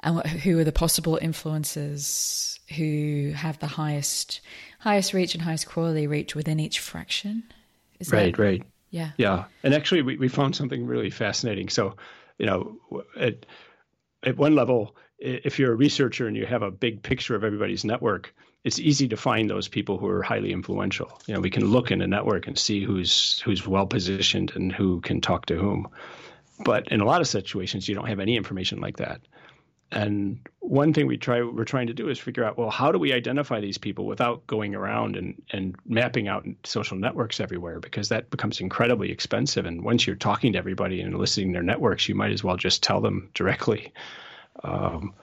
[0.01, 4.41] and what, who are the possible influencers who have the highest
[4.79, 7.43] highest reach and highest quality reach within each fraction?
[7.99, 8.63] Is right, that, right.
[8.89, 9.11] Yeah.
[9.17, 9.45] Yeah.
[9.63, 11.69] And actually, we, we found something really fascinating.
[11.69, 11.95] So,
[12.37, 12.77] you know,
[13.17, 13.45] at,
[14.23, 17.85] at one level, if you're a researcher and you have a big picture of everybody's
[17.85, 18.33] network,
[18.63, 21.21] it's easy to find those people who are highly influential.
[21.27, 24.71] You know, we can look in a network and see who's who's well positioned and
[24.71, 25.87] who can talk to whom.
[26.65, 29.21] But in a lot of situations, you don't have any information like that.
[29.91, 32.99] And one thing we try we're trying to do is figure out well how do
[32.99, 38.09] we identify these people without going around and and mapping out social networks everywhere because
[38.09, 42.13] that becomes incredibly expensive and once you're talking to everybody and eliciting their networks you
[42.13, 43.91] might as well just tell them directly.
[44.63, 45.13] Um,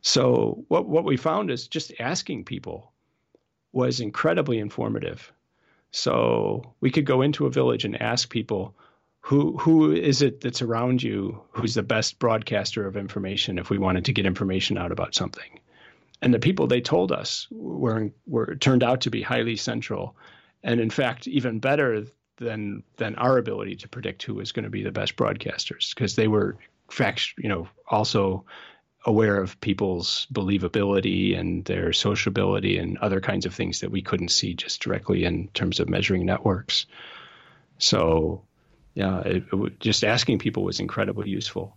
[0.00, 2.92] so what what we found is just asking people
[3.72, 5.32] was incredibly informative.
[5.90, 8.74] So we could go into a village and ask people
[9.28, 13.76] who who is it that's around you who's the best broadcaster of information if we
[13.76, 15.60] wanted to get information out about something?
[16.22, 20.16] And the people they told us were were turned out to be highly central
[20.62, 22.06] and in fact even better
[22.38, 26.16] than than our ability to predict who was going to be the best broadcasters because
[26.16, 26.56] they were
[26.90, 28.46] fact you know also
[29.04, 34.30] aware of people's believability and their sociability and other kinds of things that we couldn't
[34.30, 36.86] see just directly in terms of measuring networks.
[37.76, 38.47] So
[38.94, 41.76] yeah, it, it, just asking people was incredibly useful.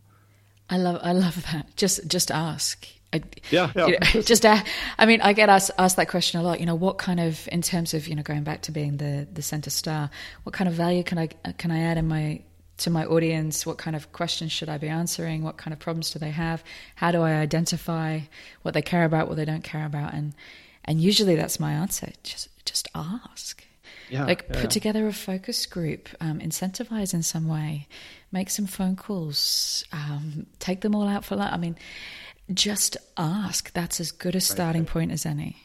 [0.70, 1.76] I love I love that.
[1.76, 2.88] Just just ask.
[3.14, 3.88] I, yeah, yeah.
[3.88, 4.64] You know, just uh,
[4.98, 6.60] I mean, I get asked, asked that question a lot.
[6.62, 9.28] You know, what kind of, in terms of, you know, going back to being the
[9.32, 10.10] the center star,
[10.44, 12.42] what kind of value can I can I add in my
[12.78, 13.66] to my audience?
[13.66, 15.44] What kind of questions should I be answering?
[15.44, 16.64] What kind of problems do they have?
[16.96, 18.22] How do I identify
[18.62, 20.14] what they care about, what they don't care about?
[20.14, 20.34] And
[20.86, 22.12] and usually that's my answer.
[22.24, 23.64] Just just ask.
[24.12, 24.60] Yeah, like yeah.
[24.62, 27.88] put together a focus group, um, incentivize in some way,
[28.34, 31.54] make some phone calls, um, take them all out for lunch.
[31.54, 31.78] I mean,
[32.54, 33.72] just ask.
[33.72, 34.90] That's as good a starting right.
[34.90, 35.56] point as any.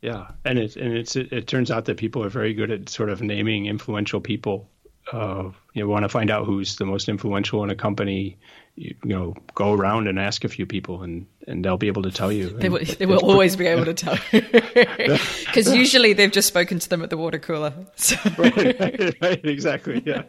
[0.00, 2.88] Yeah, and it and it's it, it, turns out that people are very good at
[2.88, 4.70] sort of naming influential people.
[5.12, 8.38] Uh, you know, want to find out who's the most influential in a company
[8.76, 12.02] you, you, know, go around and ask a few people, and, and they'll be able
[12.02, 12.48] to tell you.
[12.48, 14.40] They will, they will always be able to tell you,
[15.46, 17.74] because usually they've just spoken to them at the water cooler.
[17.96, 18.16] So.
[18.38, 20.02] right, right, right, exactly.
[20.06, 20.22] Yeah,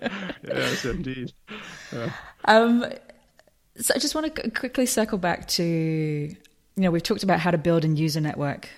[0.46, 1.32] yes, indeed.
[1.94, 2.12] Yeah.
[2.46, 2.86] Um,
[3.78, 6.36] so I just want to quickly circle back to, you
[6.76, 8.70] know, we've talked about how to build and use a network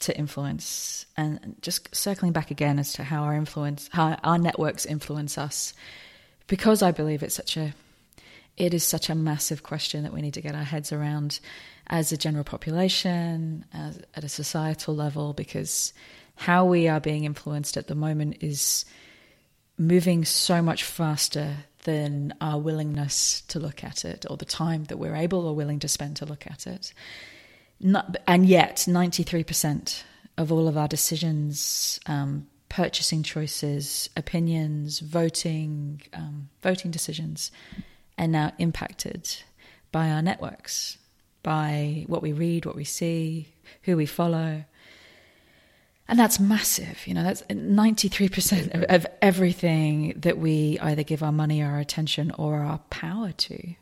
[0.00, 4.84] to influence, and just circling back again as to how our influence, how our networks
[4.86, 5.72] influence us,
[6.46, 7.74] because I believe it's such a
[8.56, 11.40] it is such a massive question that we need to get our heads around
[11.88, 15.92] as a general population, as, at a societal level, because
[16.36, 18.84] how we are being influenced at the moment is
[19.76, 24.98] moving so much faster than our willingness to look at it or the time that
[24.98, 26.92] we're able or willing to spend to look at it.
[27.86, 30.04] Not, and yet, 93%
[30.38, 37.50] of all of our decisions, um, purchasing choices, opinions, voting, um, voting decisions,
[38.18, 39.36] are now impacted
[39.92, 40.96] by our networks,
[41.42, 43.48] by what we read, what we see,
[43.82, 44.64] who we follow.
[46.08, 47.06] And that's massive.
[47.06, 52.30] You know, that's 93% of, of everything that we either give our money, our attention,
[52.38, 53.74] or our power to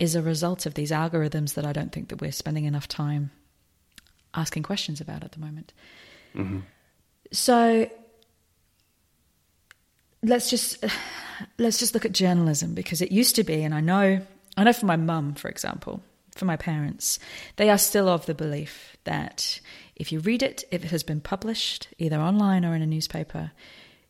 [0.00, 3.30] is a result of these algorithms that I don't think that we're spending enough time
[4.34, 5.72] asking questions about at the moment.
[6.34, 6.60] Mm-hmm.
[7.30, 7.88] So
[10.22, 10.84] let's just
[11.58, 14.20] let's just look at journalism because it used to be, and I know,
[14.56, 16.02] I know for my mum, for example,
[16.34, 17.18] for my parents,
[17.56, 19.60] they are still of the belief that
[19.96, 23.52] if you read it, if it has been published either online or in a newspaper,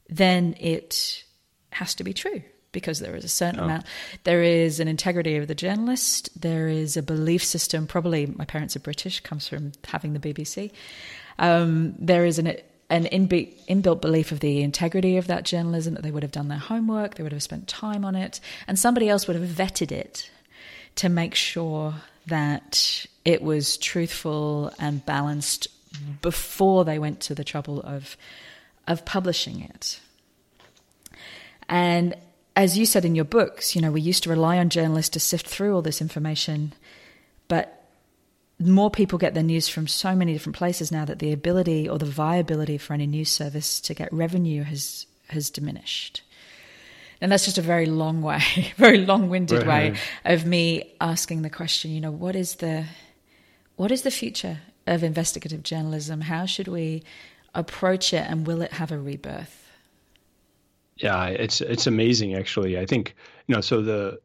[0.09, 1.25] then it
[1.73, 3.65] has to be true because there is a certain oh.
[3.65, 3.85] amount.
[4.25, 6.29] There is an integrity of the journalist.
[6.41, 7.87] There is a belief system.
[7.87, 10.73] Probably my parents are British, comes from having the BBC.
[11.39, 12.57] Um, there is an
[12.91, 16.49] an inbuilt, inbuilt belief of the integrity of that journalism, that they would have done
[16.49, 19.93] their homework, they would have spent time on it, and somebody else would have vetted
[19.93, 20.29] it
[20.97, 21.95] to make sure
[22.27, 25.69] that it was truthful and balanced
[26.21, 28.17] before they went to the trouble of
[28.87, 30.01] of publishing it.
[31.69, 32.17] And
[32.57, 35.21] as you said in your books, you know, we used to rely on journalists to
[35.21, 36.73] sift through all this information,
[37.49, 37.81] but
[38.59, 41.99] more people get their news from so many different places now that the ability or
[41.99, 46.23] the viability for any news service to get revenue has has diminished.
[47.21, 48.41] And that's just a very long way,
[48.77, 49.93] very long-winded right.
[49.93, 52.85] way of me asking the question, you know, what is the
[53.77, 56.21] what is the future of investigative journalism?
[56.23, 57.03] How should we
[57.55, 59.60] approach it and will it have a rebirth?
[61.03, 62.79] Yeah, it's it's amazing actually.
[62.79, 63.15] I think,
[63.47, 64.21] you know, so the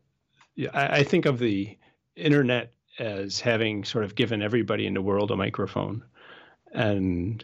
[0.73, 1.77] I, I think of the
[2.15, 6.03] internet as having sort of given everybody in the world a microphone
[6.73, 7.43] and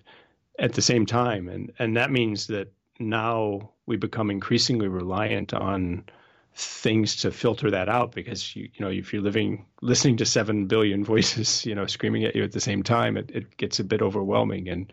[0.59, 6.05] at the same time and and that means that now we become increasingly reliant on
[6.53, 10.67] things to filter that out because you you know if you're living listening to seven
[10.67, 13.83] billion voices you know screaming at you at the same time it, it gets a
[13.83, 14.91] bit overwhelming and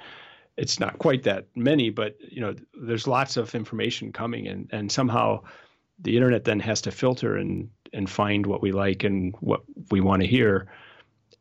[0.59, 4.93] it's not quite that many but you know there's lots of information coming and and
[4.93, 5.41] somehow
[6.01, 10.01] the internet then has to filter and and find what we like and what we
[10.01, 10.67] want to hear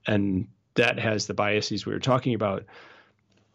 [0.05, 2.63] and that has the biases we were talking about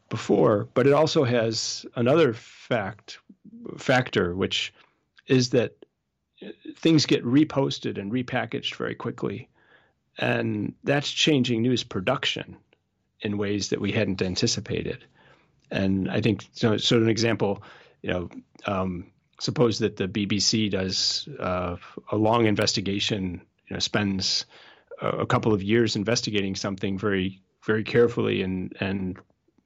[0.09, 3.19] before but it also has another fact
[3.79, 4.75] factor which
[5.27, 5.73] is that
[6.45, 9.49] uh, things get reposted and repackaged very quickly.
[10.19, 12.57] And that's changing news production
[13.21, 15.05] in ways that we hadn't anticipated.
[15.73, 17.63] And I think, so, so an example,
[18.03, 18.29] you know,
[18.67, 19.07] um,
[19.41, 21.77] suppose that the BBC does uh,
[22.11, 24.45] a long investigation, you know, spends
[25.01, 29.19] a, a couple of years investigating something very, very carefully and, and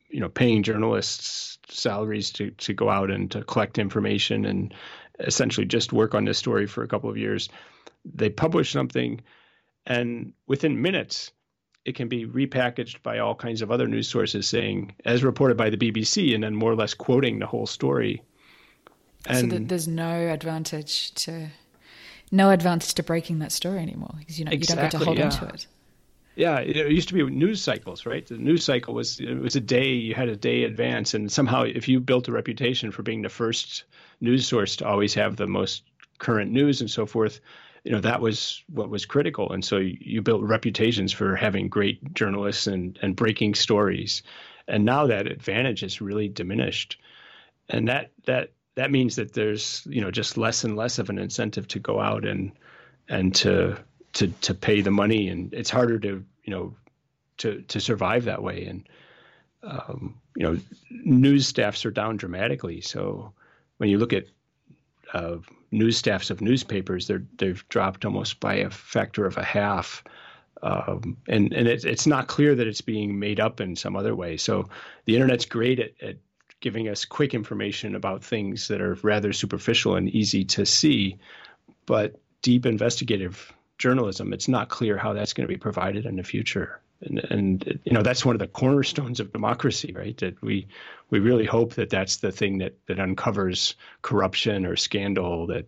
[0.09, 4.73] you know, paying journalists salaries to, to go out and to collect information and
[5.19, 7.49] essentially just work on this story for a couple of years.
[8.05, 9.21] They publish something,
[9.85, 11.33] and within minutes,
[11.87, 15.71] it can be repackaged by all kinds of other news sources saying, as reported by
[15.71, 18.23] the BBC, and then more or less quoting the whole story.
[19.27, 21.49] And so there's no advantage to
[22.33, 25.05] no advantage to breaking that story anymore because you know exactly, you don't get to
[25.05, 25.25] hold yeah.
[25.25, 25.67] on to it.
[26.35, 28.27] Yeah, it used to be news cycles, right?
[28.27, 31.63] The news cycle was it was a day you had a day advance, and somehow
[31.63, 33.85] if you built a reputation for being the first
[34.21, 35.85] news source to always have the most
[36.19, 37.41] current news and so forth,
[37.87, 42.13] you know that was what was critical, and so you built reputations for having great
[42.15, 44.25] journalists and and breaking stories,
[44.67, 47.01] and now that advantage is really diminished,
[47.69, 51.19] and that that that means that there's you know just less and less of an
[51.19, 52.51] incentive to go out and
[53.09, 53.79] and to
[54.15, 56.75] to to pay the money, and it's harder to you know
[57.37, 58.65] to to survive that way.
[58.65, 58.89] And
[59.63, 60.59] um, you know,
[60.91, 62.81] news staffs are down dramatically.
[62.81, 63.33] So
[63.77, 64.27] when you look at
[65.13, 65.37] uh,
[65.71, 70.03] news staffs of newspapers, they're they've dropped almost by a factor of a half.
[70.63, 74.15] Um, and and it, it's not clear that it's being made up in some other
[74.15, 74.37] way.
[74.37, 74.69] So
[75.05, 76.17] the internet's great at, at
[76.61, 81.19] giving us quick information about things that are rather superficial and easy to see,
[81.85, 86.23] but deep investigative journalism, it's not clear how that's going to be provided in the
[86.23, 86.81] future.
[87.03, 90.17] And, and you know that's one of the cornerstones of democracy, right?
[90.19, 90.69] That we
[91.11, 95.47] we really hope that that's the thing that that uncovers corruption or scandal.
[95.47, 95.67] That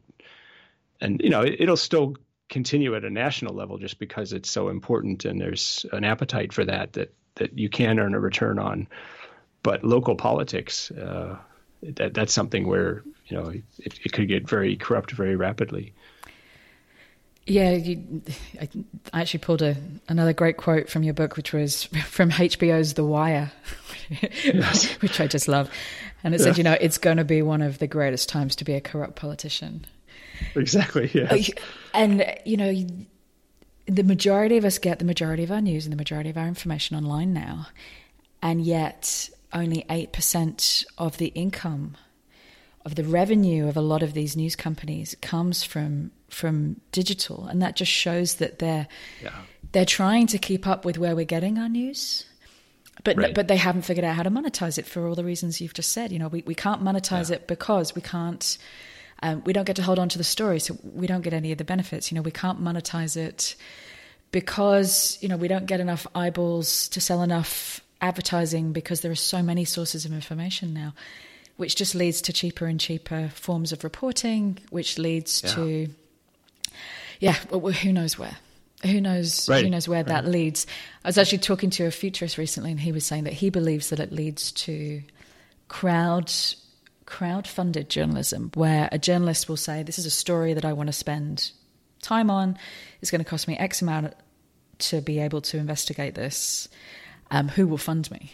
[1.00, 2.16] and you know it, it'll still
[2.48, 6.64] continue at a national level just because it's so important and there's an appetite for
[6.64, 8.88] that that that you can earn a return on.
[9.62, 11.36] But local politics, uh,
[11.82, 15.94] that that's something where you know it, it could get very corrupt very rapidly.
[17.48, 18.22] Yeah, you,
[19.12, 19.76] I actually pulled a,
[20.08, 23.52] another great quote from your book, which was from HBO's The Wire,
[25.00, 25.70] which I just love.
[26.22, 26.46] And it yeah.
[26.46, 28.80] said, you know, it's going to be one of the greatest times to be a
[28.80, 29.86] corrupt politician.
[30.54, 31.32] Exactly, yeah.
[31.32, 31.38] Uh,
[31.94, 32.86] and, you know,
[33.86, 36.46] the majority of us get the majority of our news and the majority of our
[36.46, 37.68] information online now.
[38.42, 41.96] And yet, only 8% of the income
[42.84, 47.62] of the revenue of a lot of these news companies comes from from digital, and
[47.62, 48.88] that just shows that they're
[49.22, 49.42] yeah.
[49.72, 52.24] they're trying to keep up with where we're getting our news.
[53.04, 53.34] But right.
[53.34, 55.92] but they haven't figured out how to monetize it for all the reasons you've just
[55.92, 56.12] said.
[56.12, 57.36] You know, we, we can't monetize yeah.
[57.36, 58.58] it because we can't
[59.22, 61.52] um, we don't get to hold on to the story, so we don't get any
[61.52, 62.10] of the benefits.
[62.10, 63.54] You know, we can't monetize it
[64.32, 69.16] because you know we don't get enough eyeballs to sell enough advertising because there are
[69.16, 70.94] so many sources of information now
[71.58, 75.54] which just leads to cheaper and cheaper forms of reporting, which leads yeah.
[75.54, 75.88] to,
[77.20, 78.36] yeah, well, who knows where?
[78.84, 79.48] Who knows?
[79.48, 79.64] Right.
[79.64, 80.06] Who knows where right.
[80.06, 80.66] that leads?
[81.04, 83.90] I was actually talking to a futurist recently, and he was saying that he believes
[83.90, 85.02] that it leads to
[85.68, 86.32] crowd
[87.06, 90.92] crowd-funded journalism, where a journalist will say, "This is a story that I want to
[90.92, 91.50] spend
[92.02, 92.56] time on.
[93.00, 94.14] It's going to cost me X amount
[94.78, 96.68] to be able to investigate this.
[97.30, 98.32] Um, who will fund me?"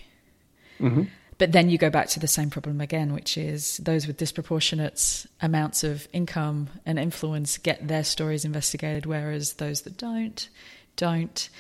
[0.81, 1.05] Mm-hmm.
[1.45, 5.27] But then you go back to the same problem again, which is those with disproportionate
[5.43, 10.49] amounts of income and influence get their stories investigated, whereas those that don't,
[10.97, 11.51] don't.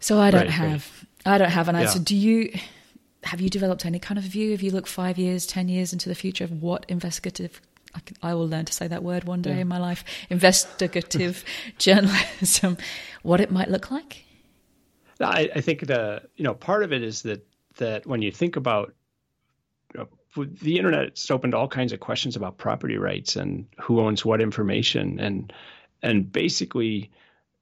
[0.00, 1.34] So I don't right, have, right.
[1.34, 1.98] I don't have an answer.
[1.98, 2.04] Yeah.
[2.06, 2.58] Do you?
[3.22, 4.52] Have you developed any kind of view?
[4.52, 7.60] If you look five years, ten years into the future of what investigative
[7.94, 9.60] I, can, I, will learn to say that word one day yeah.
[9.60, 10.02] in my life.
[10.28, 11.44] Investigative
[11.78, 12.78] journalism,
[13.22, 14.24] what it might look like.
[15.20, 17.46] I, I, think the you know part of it is that
[17.76, 18.94] that when you think about
[19.94, 24.24] know, the internet, it's opened all kinds of questions about property rights and who owns
[24.24, 25.52] what information, and
[26.02, 27.10] and basically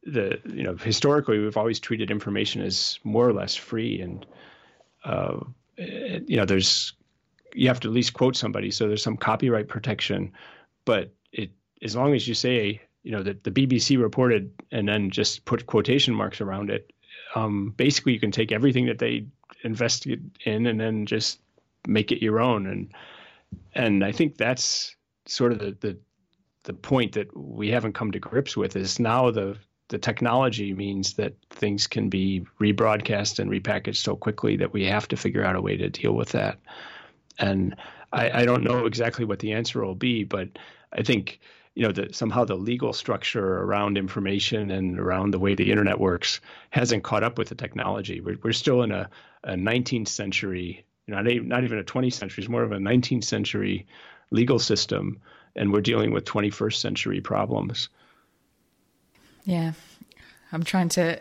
[0.04, 4.26] the you know historically we've always treated information as more or less free, and
[5.04, 5.38] uh,
[5.76, 6.92] you know there's
[7.54, 10.32] you have to at least quote somebody, so there's some copyright protection,
[10.84, 11.50] but it
[11.82, 15.66] as long as you say, you know, that the BBC reported and then just put
[15.66, 16.92] quotation marks around it,
[17.34, 19.26] um, basically you can take everything that they
[19.62, 21.40] invested in and then just
[21.86, 22.66] make it your own.
[22.66, 22.92] And
[23.74, 24.94] and I think that's
[25.26, 25.98] sort of the the
[26.64, 29.56] the point that we haven't come to grips with is now the
[29.88, 35.08] the technology means that things can be rebroadcast and repackaged so quickly that we have
[35.08, 36.58] to figure out a way to deal with that.
[37.40, 37.74] And
[38.12, 40.48] I, I don't know exactly what the answer will be, but
[40.92, 41.40] I think
[41.74, 46.00] you know that somehow the legal structure around information and around the way the internet
[46.00, 46.40] works
[46.70, 48.20] hasn't caught up with the technology.
[48.20, 49.08] We're, we're still in a,
[49.44, 53.24] a 19th century, not, a, not even a 20th century, it's more of a 19th
[53.24, 53.86] century
[54.30, 55.20] legal system,
[55.56, 57.88] and we're dealing with 21st century problems.
[59.44, 59.72] Yeah,
[60.52, 61.18] I'm trying to.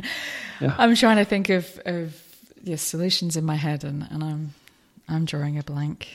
[0.60, 0.74] yeah.
[0.78, 2.20] I'm trying to think of of
[2.62, 4.54] the solutions in my head, and, and I'm
[5.08, 6.08] I'm drawing a blank.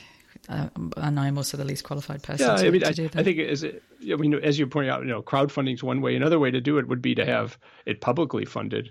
[0.48, 2.46] Uh, and I'm also the least qualified person.
[2.46, 5.02] Yeah, to, I mean, I, I, think as it, I mean, as you pointed out,
[5.02, 6.14] you know, crowdfunding is one way.
[6.16, 8.90] Another way to do it would be to have it publicly funded.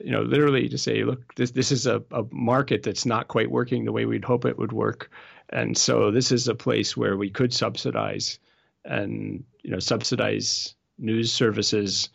[0.00, 3.50] You know, literally to say, look, this this is a, a market that's not quite
[3.50, 5.10] working the way we'd hope it would work,
[5.50, 8.38] and so this is a place where we could subsidize
[8.84, 12.08] and you know subsidize news services.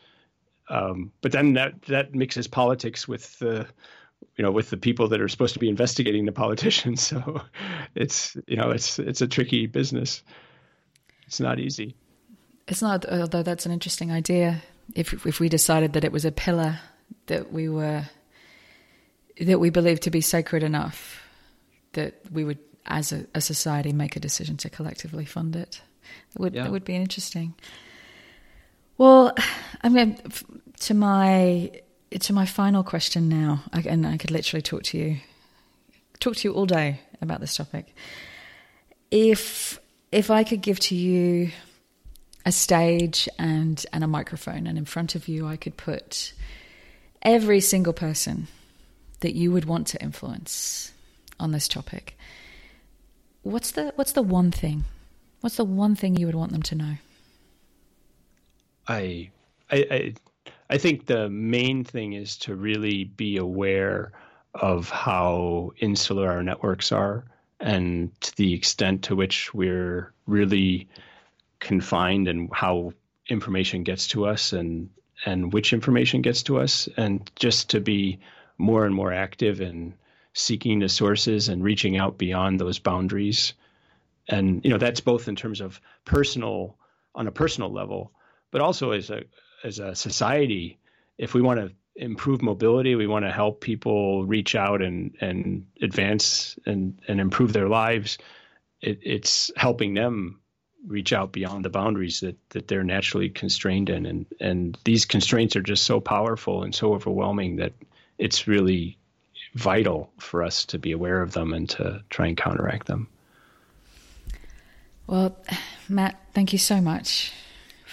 [0.70, 3.68] Um, but then that that mixes politics with the
[4.36, 7.12] you know with the people that are supposed to be investigating the politicians.
[7.18, 7.42] So
[7.96, 10.24] it's you know it's it's a tricky business.
[11.26, 11.96] It's not easy.
[12.68, 14.62] It's not, although that's an interesting idea.
[14.96, 16.80] If if we decided that it was a pillar
[17.28, 18.04] that we were
[19.40, 21.24] that we believed to be sacred enough
[21.94, 25.82] that we would, as a, a society, make a decision to collectively fund it.
[26.36, 26.66] It would yeah.
[26.66, 27.54] it would be interesting.
[28.98, 29.34] Well,
[29.82, 30.20] I'm going
[30.80, 31.72] to my
[32.12, 35.18] to my final question now, and I could literally talk to you,
[36.20, 37.94] talk to you all day about this topic.
[39.12, 39.80] If
[40.12, 41.52] if I could give to you
[42.46, 46.34] a stage and and a microphone, and in front of you I could put
[47.22, 48.48] every single person
[49.20, 50.92] that you would want to influence
[51.40, 52.18] on this topic,
[53.44, 54.86] what's the what's the one thing?
[55.42, 56.94] What's the one thing you would want them to know?
[58.88, 59.30] I,
[59.70, 60.14] I, I
[60.76, 64.12] think the main thing is to really be aware
[64.54, 67.24] of how insular our networks are
[67.60, 70.90] and to the extent to which we're really
[71.60, 72.92] confined and how
[73.30, 74.90] information gets to us and
[75.26, 76.88] and which information gets to us.
[76.96, 78.20] And just to be
[78.58, 79.96] more and more active in
[80.34, 83.54] seeking the sources and reaching out beyond those boundaries.
[84.28, 86.76] And you know that's both in terms of personal
[87.16, 88.12] on a personal level
[88.52, 89.24] but also as a
[89.64, 90.78] as a society,
[91.18, 95.66] if we want to improve mobility, we want to help people reach out and and
[95.82, 98.18] advance and and improve their lives.
[98.82, 100.40] It, it's helping them
[100.86, 105.56] reach out beyond the boundaries that that they're naturally constrained in, and and these constraints
[105.56, 107.74] are just so powerful and so overwhelming that
[108.18, 108.98] it's really
[109.54, 113.08] vital for us to be aware of them and to try and counteract them.
[115.08, 115.38] Well,
[115.88, 117.32] Matt, thank you so much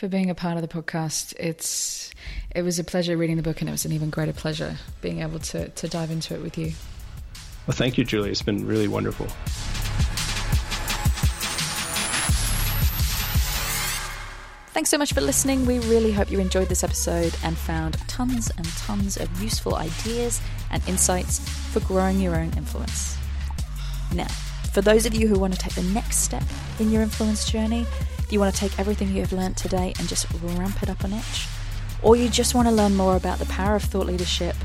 [0.05, 1.33] for being a part of the podcast.
[1.39, 2.11] It's
[2.55, 5.21] it was a pleasure reading the book, and it was an even greater pleasure being
[5.23, 6.73] able to to dive into it with you.
[7.67, 8.31] Well, thank you, Julie.
[8.31, 9.29] It's been really wonderful.
[14.75, 15.65] Thanks so much for listening.
[15.65, 20.43] We really hope you enjoyed this episode and found tons and tons of useful ideas
[20.71, 21.39] and insights
[21.73, 23.17] for growing your own influence.
[24.13, 24.29] Now,
[24.75, 26.45] for those of you who want to take the next step
[26.79, 27.87] in your influence journey,
[28.33, 31.09] you want to take everything you have learned today and just ramp it up a
[31.09, 31.47] notch,
[32.03, 34.57] or you just want to learn more about the power of thought leadership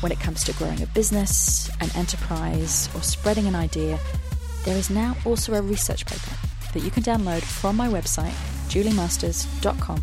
[0.00, 3.98] when it comes to growing a business, an enterprise, or spreading an idea,
[4.64, 6.36] there is now also a research paper
[6.72, 8.34] that you can download from my website,
[8.68, 10.02] juliemasters.com.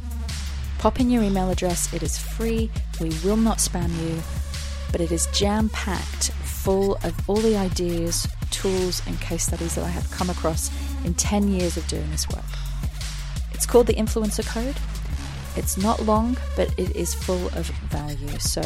[0.79, 4.21] Pop in your email address, it is free, we will not spam you,
[4.91, 9.83] but it is jam packed full of all the ideas, tools, and case studies that
[9.83, 10.71] I have come across
[11.05, 12.43] in 10 years of doing this work.
[13.63, 14.75] It's called the Influencer Code.
[15.55, 18.37] It's not long, but it is full of value.
[18.37, 18.61] So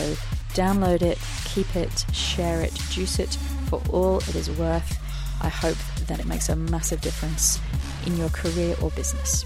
[0.56, 3.38] download it, keep it, share it, juice it
[3.70, 4.98] for all it is worth.
[5.40, 7.60] I hope that it makes a massive difference
[8.08, 9.44] in your career or business.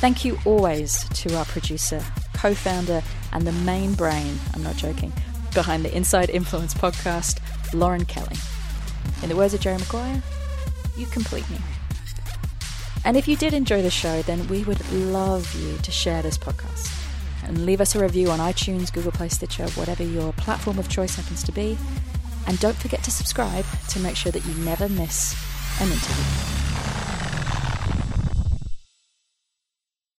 [0.00, 2.02] Thank you always to our producer,
[2.34, 3.00] co founder,
[3.32, 5.12] and the main brain, I'm not joking,
[5.54, 7.38] behind the Inside Influence podcast,
[7.72, 8.36] Lauren Kelly.
[9.22, 10.20] In the words of Jerry Maguire,
[10.96, 11.58] you complete me.
[13.08, 16.36] And if you did enjoy the show, then we would love you to share this
[16.36, 16.92] podcast
[17.42, 21.16] and leave us a review on iTunes, Google Play, Stitcher, whatever your platform of choice
[21.16, 21.78] happens to be.
[22.46, 25.34] And don't forget to subscribe to make sure that you never miss
[25.80, 26.67] an interview.